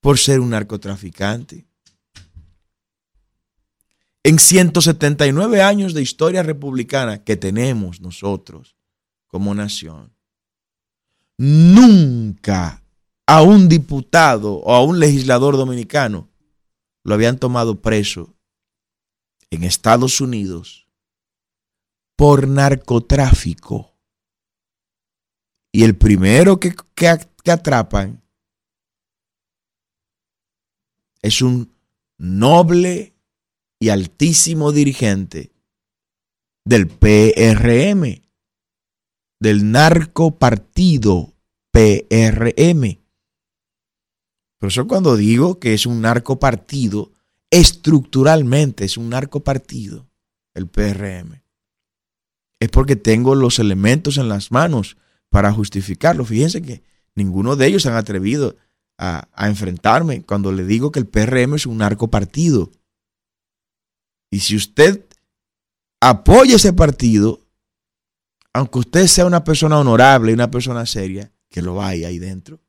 [0.00, 1.66] por ser un narcotraficante.
[4.22, 8.76] En 179 años de historia republicana que tenemos nosotros
[9.26, 10.12] como nación,
[11.38, 12.82] nunca
[13.26, 16.28] a un diputado o a un legislador dominicano
[17.04, 18.34] lo habían tomado preso
[19.50, 20.88] en Estados Unidos
[22.16, 23.97] por narcotráfico.
[25.72, 28.22] Y el primero que, que, atrapan
[31.22, 31.72] es un
[32.18, 33.14] noble
[33.80, 35.52] y altísimo dirigente
[36.64, 38.22] del PRM,
[39.40, 41.34] del narcopartido
[41.70, 42.98] PRM.
[44.58, 47.12] Por eso cuando digo que es un narcopartido,
[47.50, 50.08] estructuralmente es un narcopartido,
[50.54, 51.42] el PRM,
[52.60, 54.96] es porque tengo los elementos en las manos
[55.30, 56.24] para justificarlo.
[56.24, 56.82] Fíjense que
[57.14, 58.56] ninguno de ellos han atrevido
[58.98, 62.70] a, enfrentarme cuando le digo que el PRM es un narcopartido.
[64.30, 65.04] Y si usted
[66.00, 67.46] apoya ese partido,
[68.52, 72.60] aunque usted sea una persona honorable y una persona seria, que lo hay ahí dentro.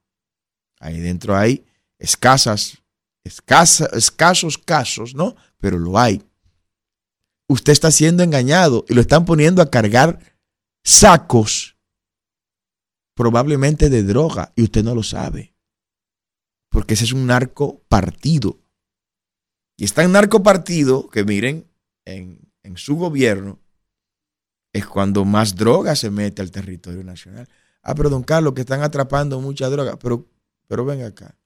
[0.80, 1.66] Ahí dentro hay
[1.98, 2.78] escasas,
[3.24, 5.36] escasos casos, ¿no?
[5.58, 6.24] Pero lo hay.
[7.48, 10.20] Usted está siendo engañado y lo están poniendo a cargar
[10.84, 11.76] sacos,
[13.20, 15.54] probablemente de droga, y usted no lo sabe.
[16.70, 18.62] Porque ese es un narco partido.
[19.76, 21.70] Y está en narco partido, que miren,
[22.06, 23.60] en, en su gobierno,
[24.72, 27.50] es cuando más droga se mete al territorio nacional.
[27.82, 30.00] Ah, pero don Carlos, que están atrapando mucha droga.
[30.00, 30.26] Pero,
[30.70, 31.38] pero ven acá.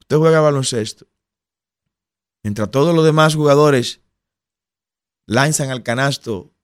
[0.00, 1.06] Usted juega baloncesto.
[2.42, 4.00] Mientras todos los demás jugadores
[5.26, 6.54] lanzan al canasto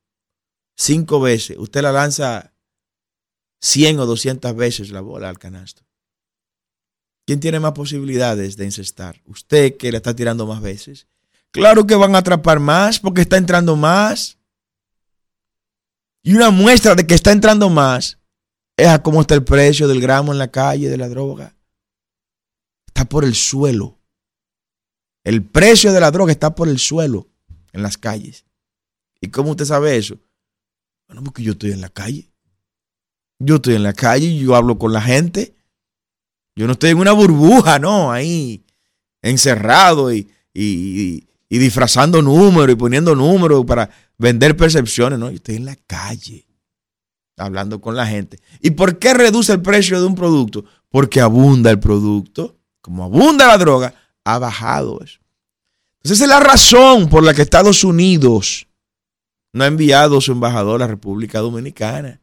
[0.74, 2.51] cinco veces, usted la lanza
[3.62, 5.84] 100 o 200 veces la bola al canasto.
[7.24, 9.22] ¿Quién tiene más posibilidades de incestar?
[9.24, 11.06] ¿Usted que la está tirando más veces?
[11.52, 14.38] Claro que van a atrapar más porque está entrando más.
[16.24, 18.18] Y una muestra de que está entrando más
[18.76, 21.56] es a cómo está el precio del gramo en la calle de la droga.
[22.88, 24.00] Está por el suelo.
[25.24, 27.28] El precio de la droga está por el suelo
[27.72, 28.44] en las calles.
[29.20, 30.18] ¿Y cómo usted sabe eso?
[31.06, 32.31] Bueno, porque yo estoy en la calle.
[33.44, 35.54] Yo estoy en la calle yo hablo con la gente.
[36.54, 38.64] Yo no estoy en una burbuja, no, ahí
[39.22, 43.88] encerrado y, y, y disfrazando números y poniendo números para
[44.18, 46.46] vender percepciones, no, yo estoy en la calle
[47.36, 48.38] hablando con la gente.
[48.60, 50.64] ¿Y por qué reduce el precio de un producto?
[50.88, 52.56] Porque abunda el producto.
[52.80, 55.20] Como abunda la droga, ha bajado eso.
[55.98, 58.66] Entonces esa es la razón por la que Estados Unidos
[59.52, 62.21] no ha enviado su embajador a la República Dominicana.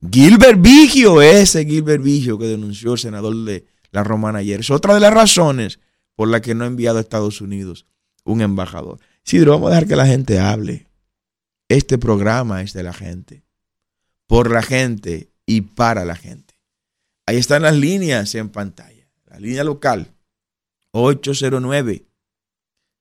[0.00, 4.94] Gilbert Vigio, ese Gilbert Vigio que denunció el senador de la Romana ayer, es otra
[4.94, 5.80] de las razones
[6.14, 7.86] por la que no ha enviado a Estados Unidos
[8.24, 9.00] un embajador.
[9.24, 10.86] Sidro, vamos a dejar que la gente hable.
[11.68, 13.44] Este programa es de la gente,
[14.26, 16.54] por la gente y para la gente.
[17.26, 19.08] Ahí están las líneas en pantalla.
[19.26, 20.14] La línea local,
[20.92, 22.06] 809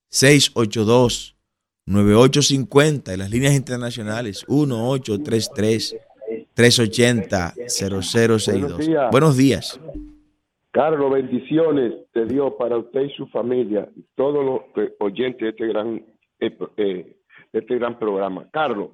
[0.09, 1.35] 682
[1.85, 5.95] 9850 y las líneas internacionales 1833
[6.58, 9.12] 380-0062.
[9.12, 9.80] Buenos días.
[10.72, 14.62] Carlos, bendiciones te dio para usted y su familia, todos los
[14.99, 16.03] oyentes de este gran,
[16.39, 17.16] eh, eh,
[17.53, 18.49] de este gran programa.
[18.51, 18.89] Carlos.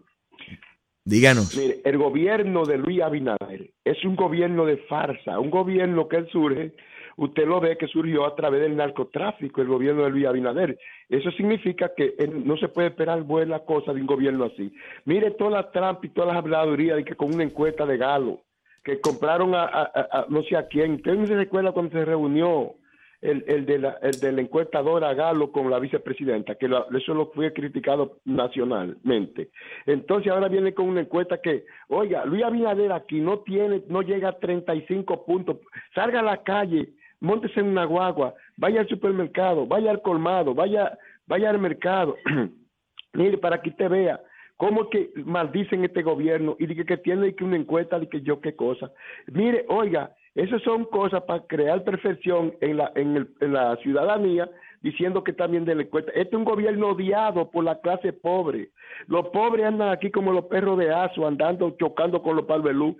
[1.05, 1.57] Díganos.
[1.57, 6.73] Mire, el gobierno de Luis Abinader es un gobierno de farsa, un gobierno que surge
[7.17, 10.77] usted lo ve que surgió a través del narcotráfico, el gobierno de Luis Abinader.
[11.09, 14.73] Eso significa que no se puede esperar buena cosa de un gobierno así.
[15.05, 18.41] Mire todas las trampas y todas las habladurías de que con una encuesta de Galo,
[18.83, 20.95] que compraron a, no sé a quién.
[20.95, 22.75] ¿Usted no se recuerda cuando se reunió
[23.23, 27.27] el, el, de la, el de la encuestadora Galo con la vicepresidenta, que eso lo
[27.27, 29.49] fue criticado nacionalmente.
[29.85, 34.29] Entonces ahora viene con una encuesta que, oiga, Luis Abinader aquí no tiene, no llega
[34.29, 35.57] a 35 puntos,
[35.95, 36.89] salga a la calle
[37.23, 42.17] móntese en una guagua, vaya al supermercado, vaya al colmado, vaya, vaya al mercado.
[43.13, 44.21] Mire, para que usted vea
[44.57, 48.41] cómo que maldicen este gobierno y que, que tiene que una encuesta de que yo
[48.41, 48.91] qué cosa.
[49.31, 54.49] Mire, oiga, esas son cosas para crear perfección en la, en, en la ciudadanía
[54.81, 56.11] diciendo que también de la encuesta.
[56.11, 58.71] Este es un gobierno odiado por la clase pobre.
[59.07, 62.97] Los pobres andan aquí como los perros de aso, andando, chocando con los palvelú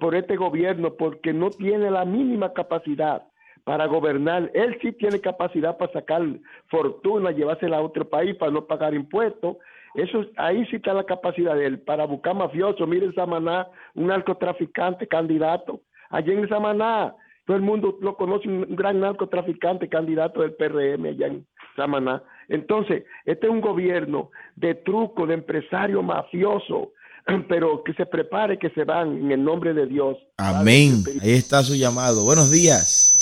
[0.00, 3.29] por este gobierno, porque no tiene la mínima capacidad
[3.70, 4.50] para gobernar.
[4.52, 6.22] Él sí tiene capacidad para sacar
[6.66, 9.58] fortuna, llevársela a otro país para no pagar impuestos.
[9.94, 12.88] Eso, ahí sí está la capacidad de él para buscar mafiosos.
[12.88, 15.82] Miren Samaná, un narcotraficante candidato.
[16.10, 17.14] Allí en Samaná,
[17.46, 21.46] todo el mundo lo conoce, un gran narcotraficante candidato del PRM allá en
[21.76, 22.24] Samaná.
[22.48, 26.90] Entonces, este es un gobierno de truco, de empresario mafioso,
[27.48, 30.18] pero que se prepare que se van en el nombre de Dios.
[30.38, 31.04] Amén.
[31.22, 32.24] Ahí está su llamado.
[32.24, 33.19] Buenos días.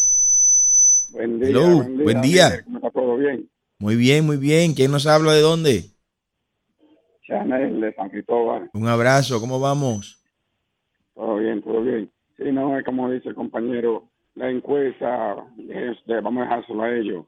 [1.12, 1.58] Buen día.
[2.04, 2.64] buen día.
[2.92, 3.48] todo bien?
[3.78, 4.74] Muy bien, muy bien.
[4.74, 5.84] ¿Quién nos habla de dónde?
[7.26, 8.70] Chanel de San Cristóbal.
[8.74, 10.22] Un abrazo, ¿cómo vamos?
[11.14, 12.10] Todo bien, todo bien.
[12.36, 15.36] Sí, no, es como dice el compañero, la encuesta,
[16.22, 17.26] vamos a dejárselo a ellos.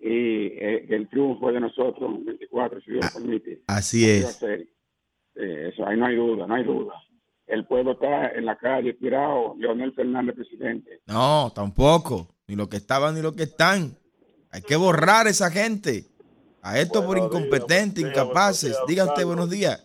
[0.00, 3.62] Y eh, el triunfo de nosotros, 24, si Dios ah, permite.
[3.66, 4.42] Así es.
[5.34, 6.94] eso, ahí no hay duda, no hay duda.
[7.50, 11.00] El pueblo está en la calle tirado, Leonel Fernández presidente.
[11.06, 13.96] No, tampoco ni lo que estaban ni lo que están.
[14.52, 16.04] Hay que borrar a esa gente.
[16.62, 18.78] A esto por incompetentes, incapaces.
[18.86, 19.84] Diga usted buenos días.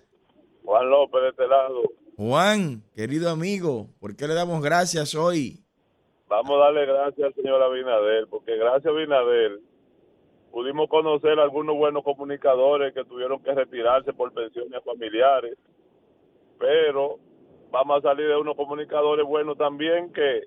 [0.64, 1.82] Juan López de este lado.
[2.18, 5.64] Juan, querido amigo, ¿por qué le damos gracias hoy?
[6.28, 9.60] Vamos a darle gracias al señor Abinader, porque gracias a Abinader
[10.52, 15.58] pudimos conocer algunos buenos comunicadores que tuvieron que retirarse por pensiones familiares,
[16.60, 17.20] pero
[17.72, 20.44] vamos a salir de unos comunicadores buenos también que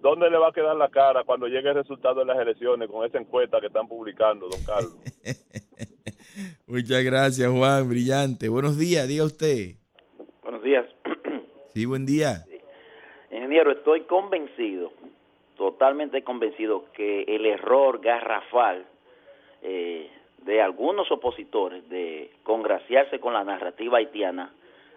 [0.00, 3.06] ¿dónde le va a quedar la cara cuando llegue el resultado de las elecciones con
[3.06, 4.96] esa encuesta que están publicando, don Carlos?
[6.66, 8.48] Muchas gracias, Juan, brillante.
[8.48, 9.76] Buenos días, diga usted.
[10.42, 10.86] Buenos días.
[11.72, 12.44] Sí, buen día.
[13.30, 14.92] Ingeniero, estoy convencido,
[15.56, 18.84] totalmente convencido, que el error garrafal
[19.62, 24.52] eh, de algunos opositores de congraciarse con la narrativa haitiana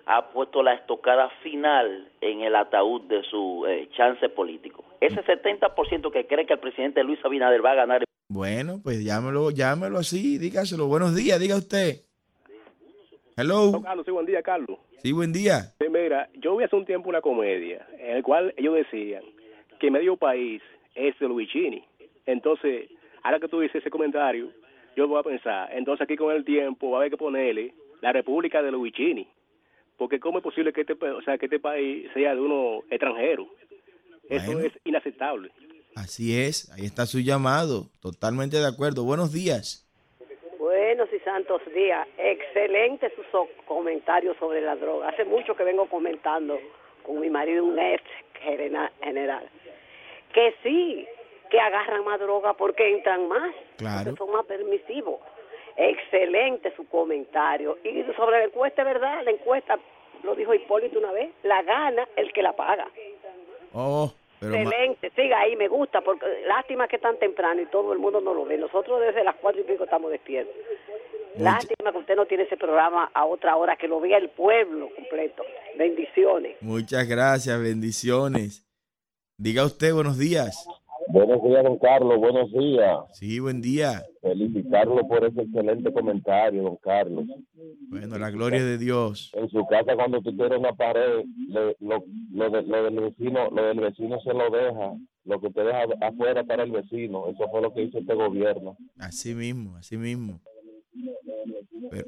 [0.06, 4.84] ha puesto la estocada final en el ataúd de su eh, chance político.
[5.00, 8.04] Ese 70% que cree que el presidente Luis Abinader va a ganar.
[8.30, 10.88] Bueno, pues llámelo, llámelo así, dígaselo.
[10.88, 12.02] Buenos días, diga usted.
[13.36, 13.82] Hello.
[13.82, 14.78] Carlos, sí, buen día, Carlos.
[15.02, 15.74] Sí, buen día.
[15.90, 19.24] mira, yo vi hace un tiempo una comedia en el cual ellos decían
[19.80, 20.62] que medio país
[20.96, 21.84] es de Luigini.
[22.26, 22.90] Entonces,
[23.24, 24.50] ahora que tú dices ese comentario,
[24.96, 28.14] yo voy a pensar, entonces aquí con el tiempo va a haber que ponerle la
[28.14, 29.28] República de Luigini
[29.98, 33.48] porque cómo es posible que este, o sea, que este país sea de uno extranjero.
[34.30, 35.52] Eso es inaceptable.
[35.96, 39.04] Así es, ahí está su llamado, totalmente de acuerdo.
[39.04, 39.86] Buenos días.
[40.58, 42.08] Buenos y santos días.
[42.18, 43.26] Excelente sus
[43.66, 45.10] comentarios sobre la droga.
[45.10, 46.60] Hace mucho que vengo comentando
[47.04, 48.04] con mi marido, un ex
[48.42, 49.50] general,
[50.34, 51.08] que sí,
[51.50, 54.16] que agarran más droga porque entran más, claro.
[54.16, 55.20] son más permisivos.
[55.76, 57.78] Excelente su comentario.
[57.84, 59.24] Y sobre la encuesta, ¿verdad?
[59.24, 59.80] La encuesta,
[60.24, 62.88] lo dijo Hipólito una vez, la gana el que la paga.
[63.74, 64.12] Oh,
[64.52, 68.34] Excelente, siga ahí, me gusta, porque lástima que tan temprano y todo el mundo no
[68.34, 68.58] lo ve.
[68.58, 70.54] Nosotros desde las cuatro y pico estamos despiertos.
[71.38, 74.90] Lástima que usted no tiene ese programa a otra hora, que lo vea el pueblo
[74.96, 75.44] completo.
[75.78, 76.58] Bendiciones.
[76.62, 78.68] Muchas gracias, bendiciones.
[79.38, 80.68] Diga usted buenos días.
[81.08, 83.00] Buenos días, don Carlos, buenos días.
[83.14, 84.04] Sí, buen día.
[84.22, 87.26] Felicitarlo por ese excelente comentario, don Carlos.
[87.90, 89.32] Bueno, la gloria de Dios.
[89.34, 91.74] En su casa, cuando tú tienes una pared, lo,
[92.32, 94.94] lo, del vecino, lo del vecino se lo deja.
[95.26, 97.28] Lo que te deja afuera para el vecino.
[97.30, 98.76] Eso fue lo que hizo este gobierno.
[98.98, 100.42] Así mismo, así mismo.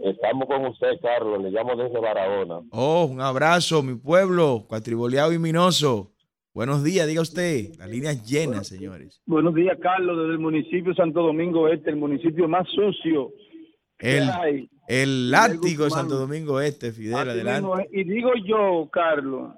[0.04, 1.42] Estamos con usted, Carlos.
[1.42, 2.62] Le llamo desde Barahona.
[2.72, 6.12] Oh, un abrazo, mi pueblo, cuatriboleado y minoso.
[6.56, 7.76] Buenos días, diga usted.
[7.78, 9.22] Las líneas llenas, señores.
[9.26, 13.32] Buenos días, Carlos, desde el municipio de Santo Domingo Este, el municipio más sucio.
[14.00, 14.70] El, hay.
[14.88, 17.62] el látigo de Santo Domingo Este, Fidel, adelante.
[17.68, 17.76] mismo.
[17.92, 19.54] Y digo yo, Carlos,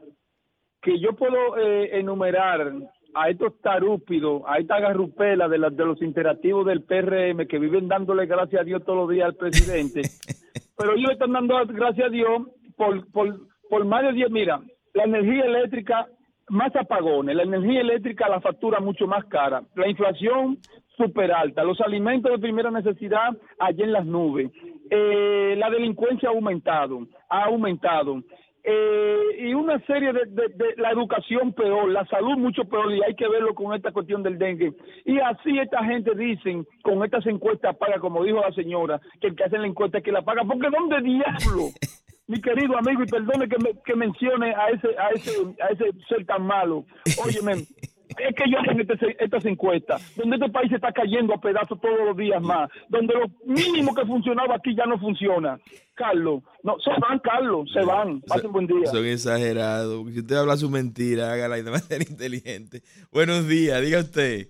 [0.81, 2.73] que yo puedo eh, enumerar
[3.13, 7.87] a estos tarúpidos, a esta garrupela de, la- de los interactivos del PRM que viven
[7.87, 10.01] dándole gracias a Dios todos los días al presidente,
[10.77, 12.41] pero ellos están dando gracias a Dios
[12.75, 13.39] por, por,
[13.69, 14.61] por más de 10, mira,
[14.93, 16.07] la energía eléctrica,
[16.49, 20.57] más apagones, la energía eléctrica, la factura mucho más cara, la inflación
[20.95, 23.29] súper alta, los alimentos de primera necesidad
[23.59, 24.49] allá en las nubes,
[24.89, 28.23] eh, la delincuencia ha aumentado, ha aumentado,
[28.63, 33.27] eh, y una serie de- la educación peor, la salud mucho peor, y hay que
[33.29, 34.73] verlo con esta cuestión del dengue.
[35.05, 39.35] Y así esta gente dicen, con estas encuestas paga, como dijo la señora, que el
[39.35, 41.69] que hace la encuesta es que la paga, porque ¿dónde diablo?
[42.27, 45.85] Mi querido amigo, y perdone que, me- que mencione a ese, a ese, a ese
[46.09, 46.85] ser tan malo.
[47.25, 47.53] Óyeme,
[48.19, 51.79] es que yo hacen este- estas encuestas, donde este país se está cayendo a pedazos
[51.79, 55.57] todos los días más, donde lo mínimo que funcionaba aquí ya no funciona.
[55.93, 58.19] Carlos, no, se van, Carlos, se van.
[58.21, 58.85] Pasen buen día.
[58.87, 60.05] Son exagerados.
[60.11, 62.81] Si usted habla su mentira, hágala de manera inteligente.
[63.11, 64.47] Buenos días, diga usted.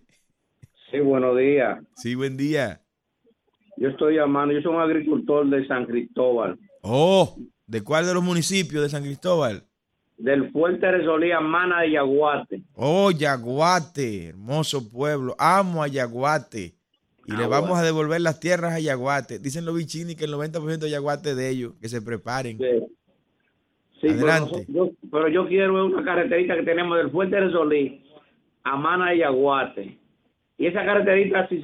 [0.89, 1.79] Sí, buenos días.
[1.95, 2.81] Sí, buen día.
[3.77, 7.35] Yo estoy llamando, yo soy un agricultor de San Cristóbal, Oh,
[7.67, 9.63] ¿de cuál de los municipios de San Cristóbal?
[10.17, 12.63] del Fuerte Resolía, Mana de Yaguate.
[12.73, 15.35] Oh, Yaguate, hermoso pueblo.
[15.37, 16.73] Amo a Yaguate.
[17.27, 17.83] Y le Ah, vamos bueno.
[17.83, 19.37] a devolver las tierras a Yaguate.
[19.37, 22.57] Dicen los bichini que el 90% de Yaguate de ellos, que se preparen.
[24.01, 24.63] Sí, Adelante.
[24.65, 28.03] Pero, yo, pero yo quiero una carreterita que tenemos del Fuerte Resolí
[28.63, 29.99] a Mana de Yaguate.
[30.57, 31.61] Y esa carreterita, si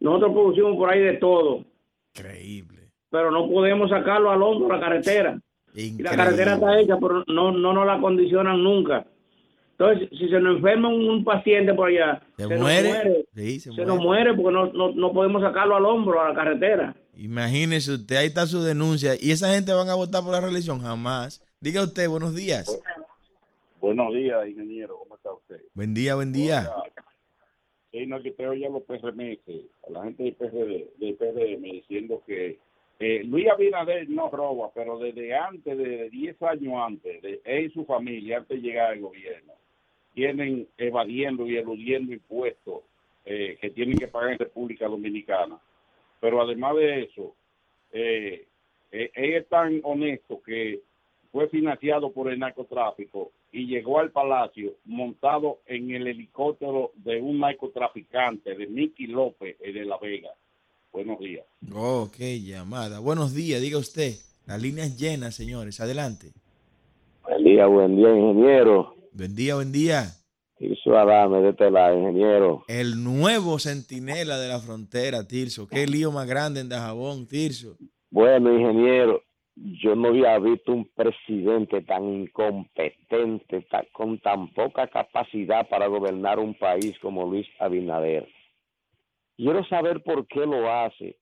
[0.00, 1.62] nosotros producimos por ahí de todo.
[2.14, 2.75] Increíble.
[3.16, 5.40] Pero no podemos sacarlo al hombro la carretera.
[5.74, 9.06] Y la carretera está hecha, pero no, no nos la condicionan nunca.
[9.78, 12.88] Entonces, si se nos enferma un, un paciente por allá, Se, nos muere.
[12.88, 13.24] muere.
[13.34, 13.86] Sí, se, se muere.
[13.86, 16.94] nos muere porque no, no, no podemos sacarlo al hombro a la carretera.
[17.16, 19.14] Imagínese usted, ahí está su denuncia.
[19.18, 20.80] ¿Y esa gente van a votar por la reelección?
[20.80, 21.42] Jamás.
[21.58, 22.78] Diga usted, buenos días.
[23.80, 24.98] Buenos días, ingeniero.
[24.98, 25.62] ¿Cómo está usted?
[25.72, 26.70] Buen día, buen día.
[27.92, 29.38] Sí, no, que usted oye a los PRM,
[29.88, 32.58] a la gente del PRD, del PRM diciendo que
[32.98, 37.84] eh, Luis Abinader no roba, pero desde antes, de 10 años antes, él y su
[37.84, 39.52] familia, antes de llegar al gobierno,
[40.16, 42.84] tienen evadiendo y eludiendo impuestos
[43.26, 45.58] eh, que tienen que pagar en República Dominicana.
[46.20, 47.34] Pero además de eso,
[47.92, 48.46] eh,
[48.92, 50.80] eh, él es tan honesto que
[51.32, 57.40] fue financiado por el narcotráfico y llegó al palacio montado en el helicóptero de un
[57.40, 60.30] narcotraficante, de Mickey López, de La Vega.
[60.92, 61.44] Buenos días.
[61.74, 63.00] Oh, qué llamada.
[63.00, 64.14] Buenos días, diga usted.
[64.46, 65.80] Las líneas llenas, señores.
[65.80, 66.32] Adelante.
[67.24, 68.94] Buen día, buen día, ingeniero.
[69.12, 70.04] Buen día, buen día.
[70.58, 72.64] Tirso Adame, de este lado, ingeniero.
[72.68, 75.66] El nuevo centinela de la frontera, Tirso.
[75.68, 77.76] Qué lío más grande en Dajabón, Tirso.
[78.10, 79.20] Bueno, ingeniero,
[79.56, 86.38] yo no había visto un presidente tan incompetente, ta- con tan poca capacidad para gobernar
[86.38, 88.26] un país como Luis Abinader.
[89.36, 91.18] Quiero saber por qué lo hace.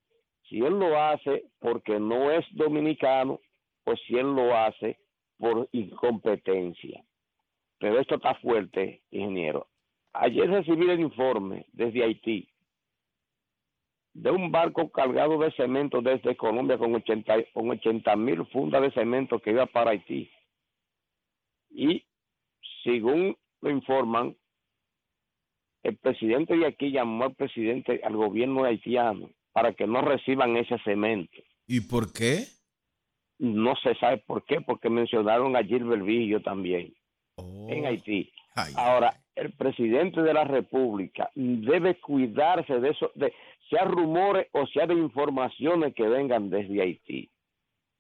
[0.49, 3.41] Si él lo hace porque no es dominicano
[3.85, 4.99] o si él lo hace
[5.39, 7.05] por incompetencia.
[7.79, 9.67] Pero esto está fuerte, ingeniero.
[10.13, 12.49] Ayer recibí el informe desde Haití
[14.15, 18.93] de un barco cargado de cemento desde Colombia con 80 con 80 mil fundas de
[18.93, 20.31] cemento que iba para Haití.
[21.71, 22.07] Y
[22.85, 24.37] según lo informan,
[25.85, 30.77] el presidente de aquí llamó al presidente, al gobierno haitiano, para que no reciban ese
[30.79, 31.41] cemento.
[31.67, 32.45] ¿Y por qué?
[33.39, 36.93] No se sabe por qué, porque mencionaron a Gilbert Vigio también
[37.37, 37.67] Oh.
[37.69, 38.31] en Haití.
[38.77, 43.33] Ahora, el presidente de la República debe cuidarse de eso, de
[43.69, 47.31] sea rumores o sea de informaciones que vengan desde Haití.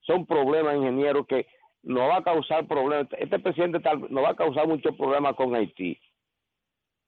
[0.03, 1.47] Son problemas, ingeniero, que
[1.83, 3.09] nos va a causar problemas.
[3.19, 5.99] Este presidente tal, nos va a causar muchos problemas con Haití.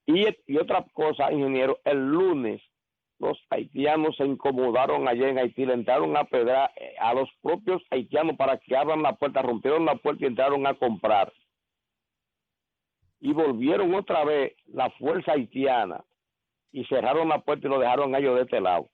[0.06, 2.62] Y, y otra cosa, ingeniero, el lunes
[3.18, 7.82] los haitianos se incomodaron allá en Haití, le entraron a pedrar eh, a los propios
[7.90, 11.32] haitianos para que abran la puerta, rompieron la puerta y entraron a comprar
[13.20, 16.04] y volvieron otra vez la fuerza haitiana
[16.72, 18.88] y cerraron la puerta y lo dejaron a ellos de este lado.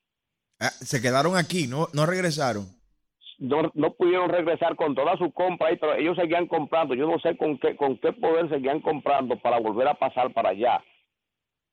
[0.60, 2.66] Ah, se quedaron aquí, no, no regresaron.
[3.38, 6.94] No, no pudieron regresar con toda su compra ahí, pero ellos seguían comprando.
[6.94, 10.50] Yo no sé con qué, con qué poder seguían comprando para volver a pasar para
[10.50, 10.82] allá.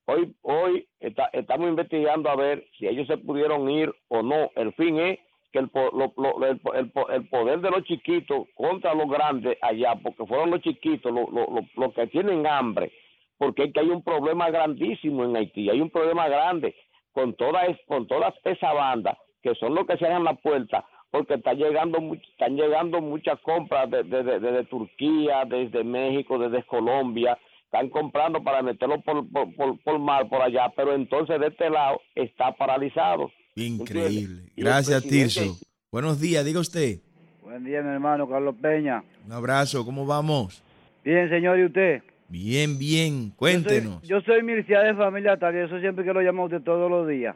[0.09, 4.49] Hoy, hoy está- estamos investigando a ver si ellos se pudieron ir o no.
[4.55, 5.19] El fin es
[5.51, 9.55] que el, lo- lo- el, el po- el poder de los chiquitos contra los grandes
[9.61, 11.29] allá, porque fueron los chiquitos los
[11.75, 12.91] los que tienen hambre,
[13.37, 16.73] porque es que hay un problema grandísimo en Haití, hay un problema grande
[17.11, 21.35] con toda es- con toda esa banda que son los que cierran la puerta porque
[21.35, 21.97] está llegando
[22.31, 27.37] están llegando muchas compras de- de- desde Turquía, desde México, desde Colombia,
[27.71, 31.69] están comprando para meterlo por, por, por, por mar por allá, pero entonces de este
[31.69, 33.29] lado está paralizado.
[33.55, 34.49] Increíble.
[34.57, 35.55] Gracias, Tirso.
[35.91, 36.97] Buenos días, diga usted.
[37.43, 39.03] Buen día, mi hermano Carlos Peña.
[39.23, 40.63] Un abrazo, ¿cómo vamos?
[41.03, 42.01] Bien, señor, ¿y usted?
[42.27, 43.99] Bien, bien, Yo cuéntenos.
[43.99, 46.61] soy, yo soy Mircea de familia tal, y eso siempre que lo llamo a usted
[46.61, 47.35] todos los días.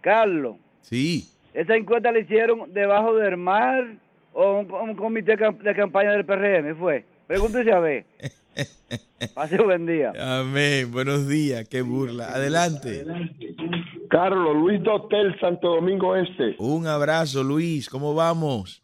[0.00, 3.84] Carlos, Sí, ¿esa encuesta la hicieron debajo del mar
[4.32, 7.04] o un, un comité de campaña del PRM fue?
[7.26, 8.04] Pregúntese a ver.
[9.34, 10.12] Pase buen día.
[10.40, 10.90] amén.
[10.92, 12.26] Buenos días, qué burla.
[12.28, 13.04] Adelante.
[14.10, 16.54] Carlos, Luis Dotel, Santo Domingo Este.
[16.58, 18.82] Un abrazo, Luis, ¿cómo vamos?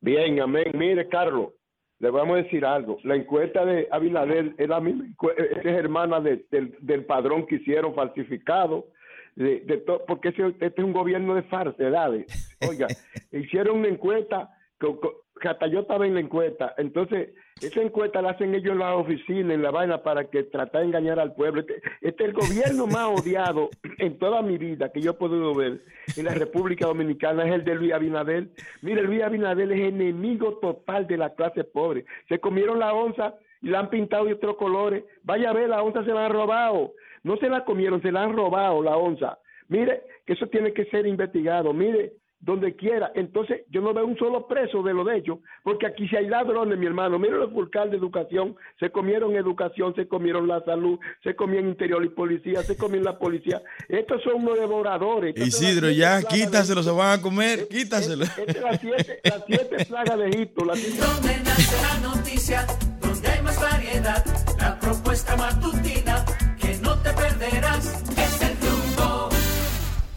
[0.00, 0.72] Bien, amén.
[0.74, 1.50] Mire, Carlos,
[1.98, 2.98] le vamos a decir algo.
[3.04, 7.56] La encuesta de Abinader es la misma, encue- es hermana de- del, del padrón que
[7.56, 8.86] hicieron falsificado,
[9.34, 12.26] de, de to- porque ese- este es un gobierno de falsedades.
[12.68, 12.86] Oiga,
[13.32, 16.74] hicieron una encuesta, que, hasta yo estaba en la encuesta.
[16.78, 20.82] Entonces, esa encuesta la hacen ellos en la oficina, en la vaina, para que tratar
[20.82, 21.60] de engañar al pueblo.
[21.60, 25.54] Este, este es el gobierno más odiado en toda mi vida que yo he podido
[25.54, 25.80] ver
[26.16, 28.48] en la República Dominicana, es el de Luis Abinader.
[28.82, 32.04] Mire, Luis Abinader es enemigo total de la clase pobre.
[32.28, 35.04] Se comieron la onza y la han pintado de otros colores.
[35.22, 36.92] Vaya a ver, la onza se la han robado.
[37.22, 39.38] No se la comieron, se la han robado la onza.
[39.68, 41.72] Mire, que eso tiene que ser investigado.
[41.72, 42.12] Mire,
[42.46, 43.10] donde quiera.
[43.16, 46.28] Entonces, yo no veo un solo preso de lo de ellos, porque aquí si hay
[46.28, 47.18] ladrones, mi hermano.
[47.18, 52.04] Mire los vulcanes de educación, se comieron educación, se comieron la salud, se comieron interior
[52.04, 53.60] y policía, se comieron la policía.
[53.88, 55.36] Estos son unos devoradores.
[55.36, 58.22] Las Isidro, ya, de quítaselo, se van a comer, quítaselo.
[58.24, 60.64] Estas son las siete, las siete plagas de Egipto.
[60.64, 62.66] Las siete- Donde nace la noticia,
[63.00, 64.24] donde hay más variedad,
[64.60, 66.24] la propuesta matutina
[66.60, 68.04] que no te perderás.
[68.16, 69.28] Es el rumbo,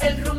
[0.02, 0.39] el rumbo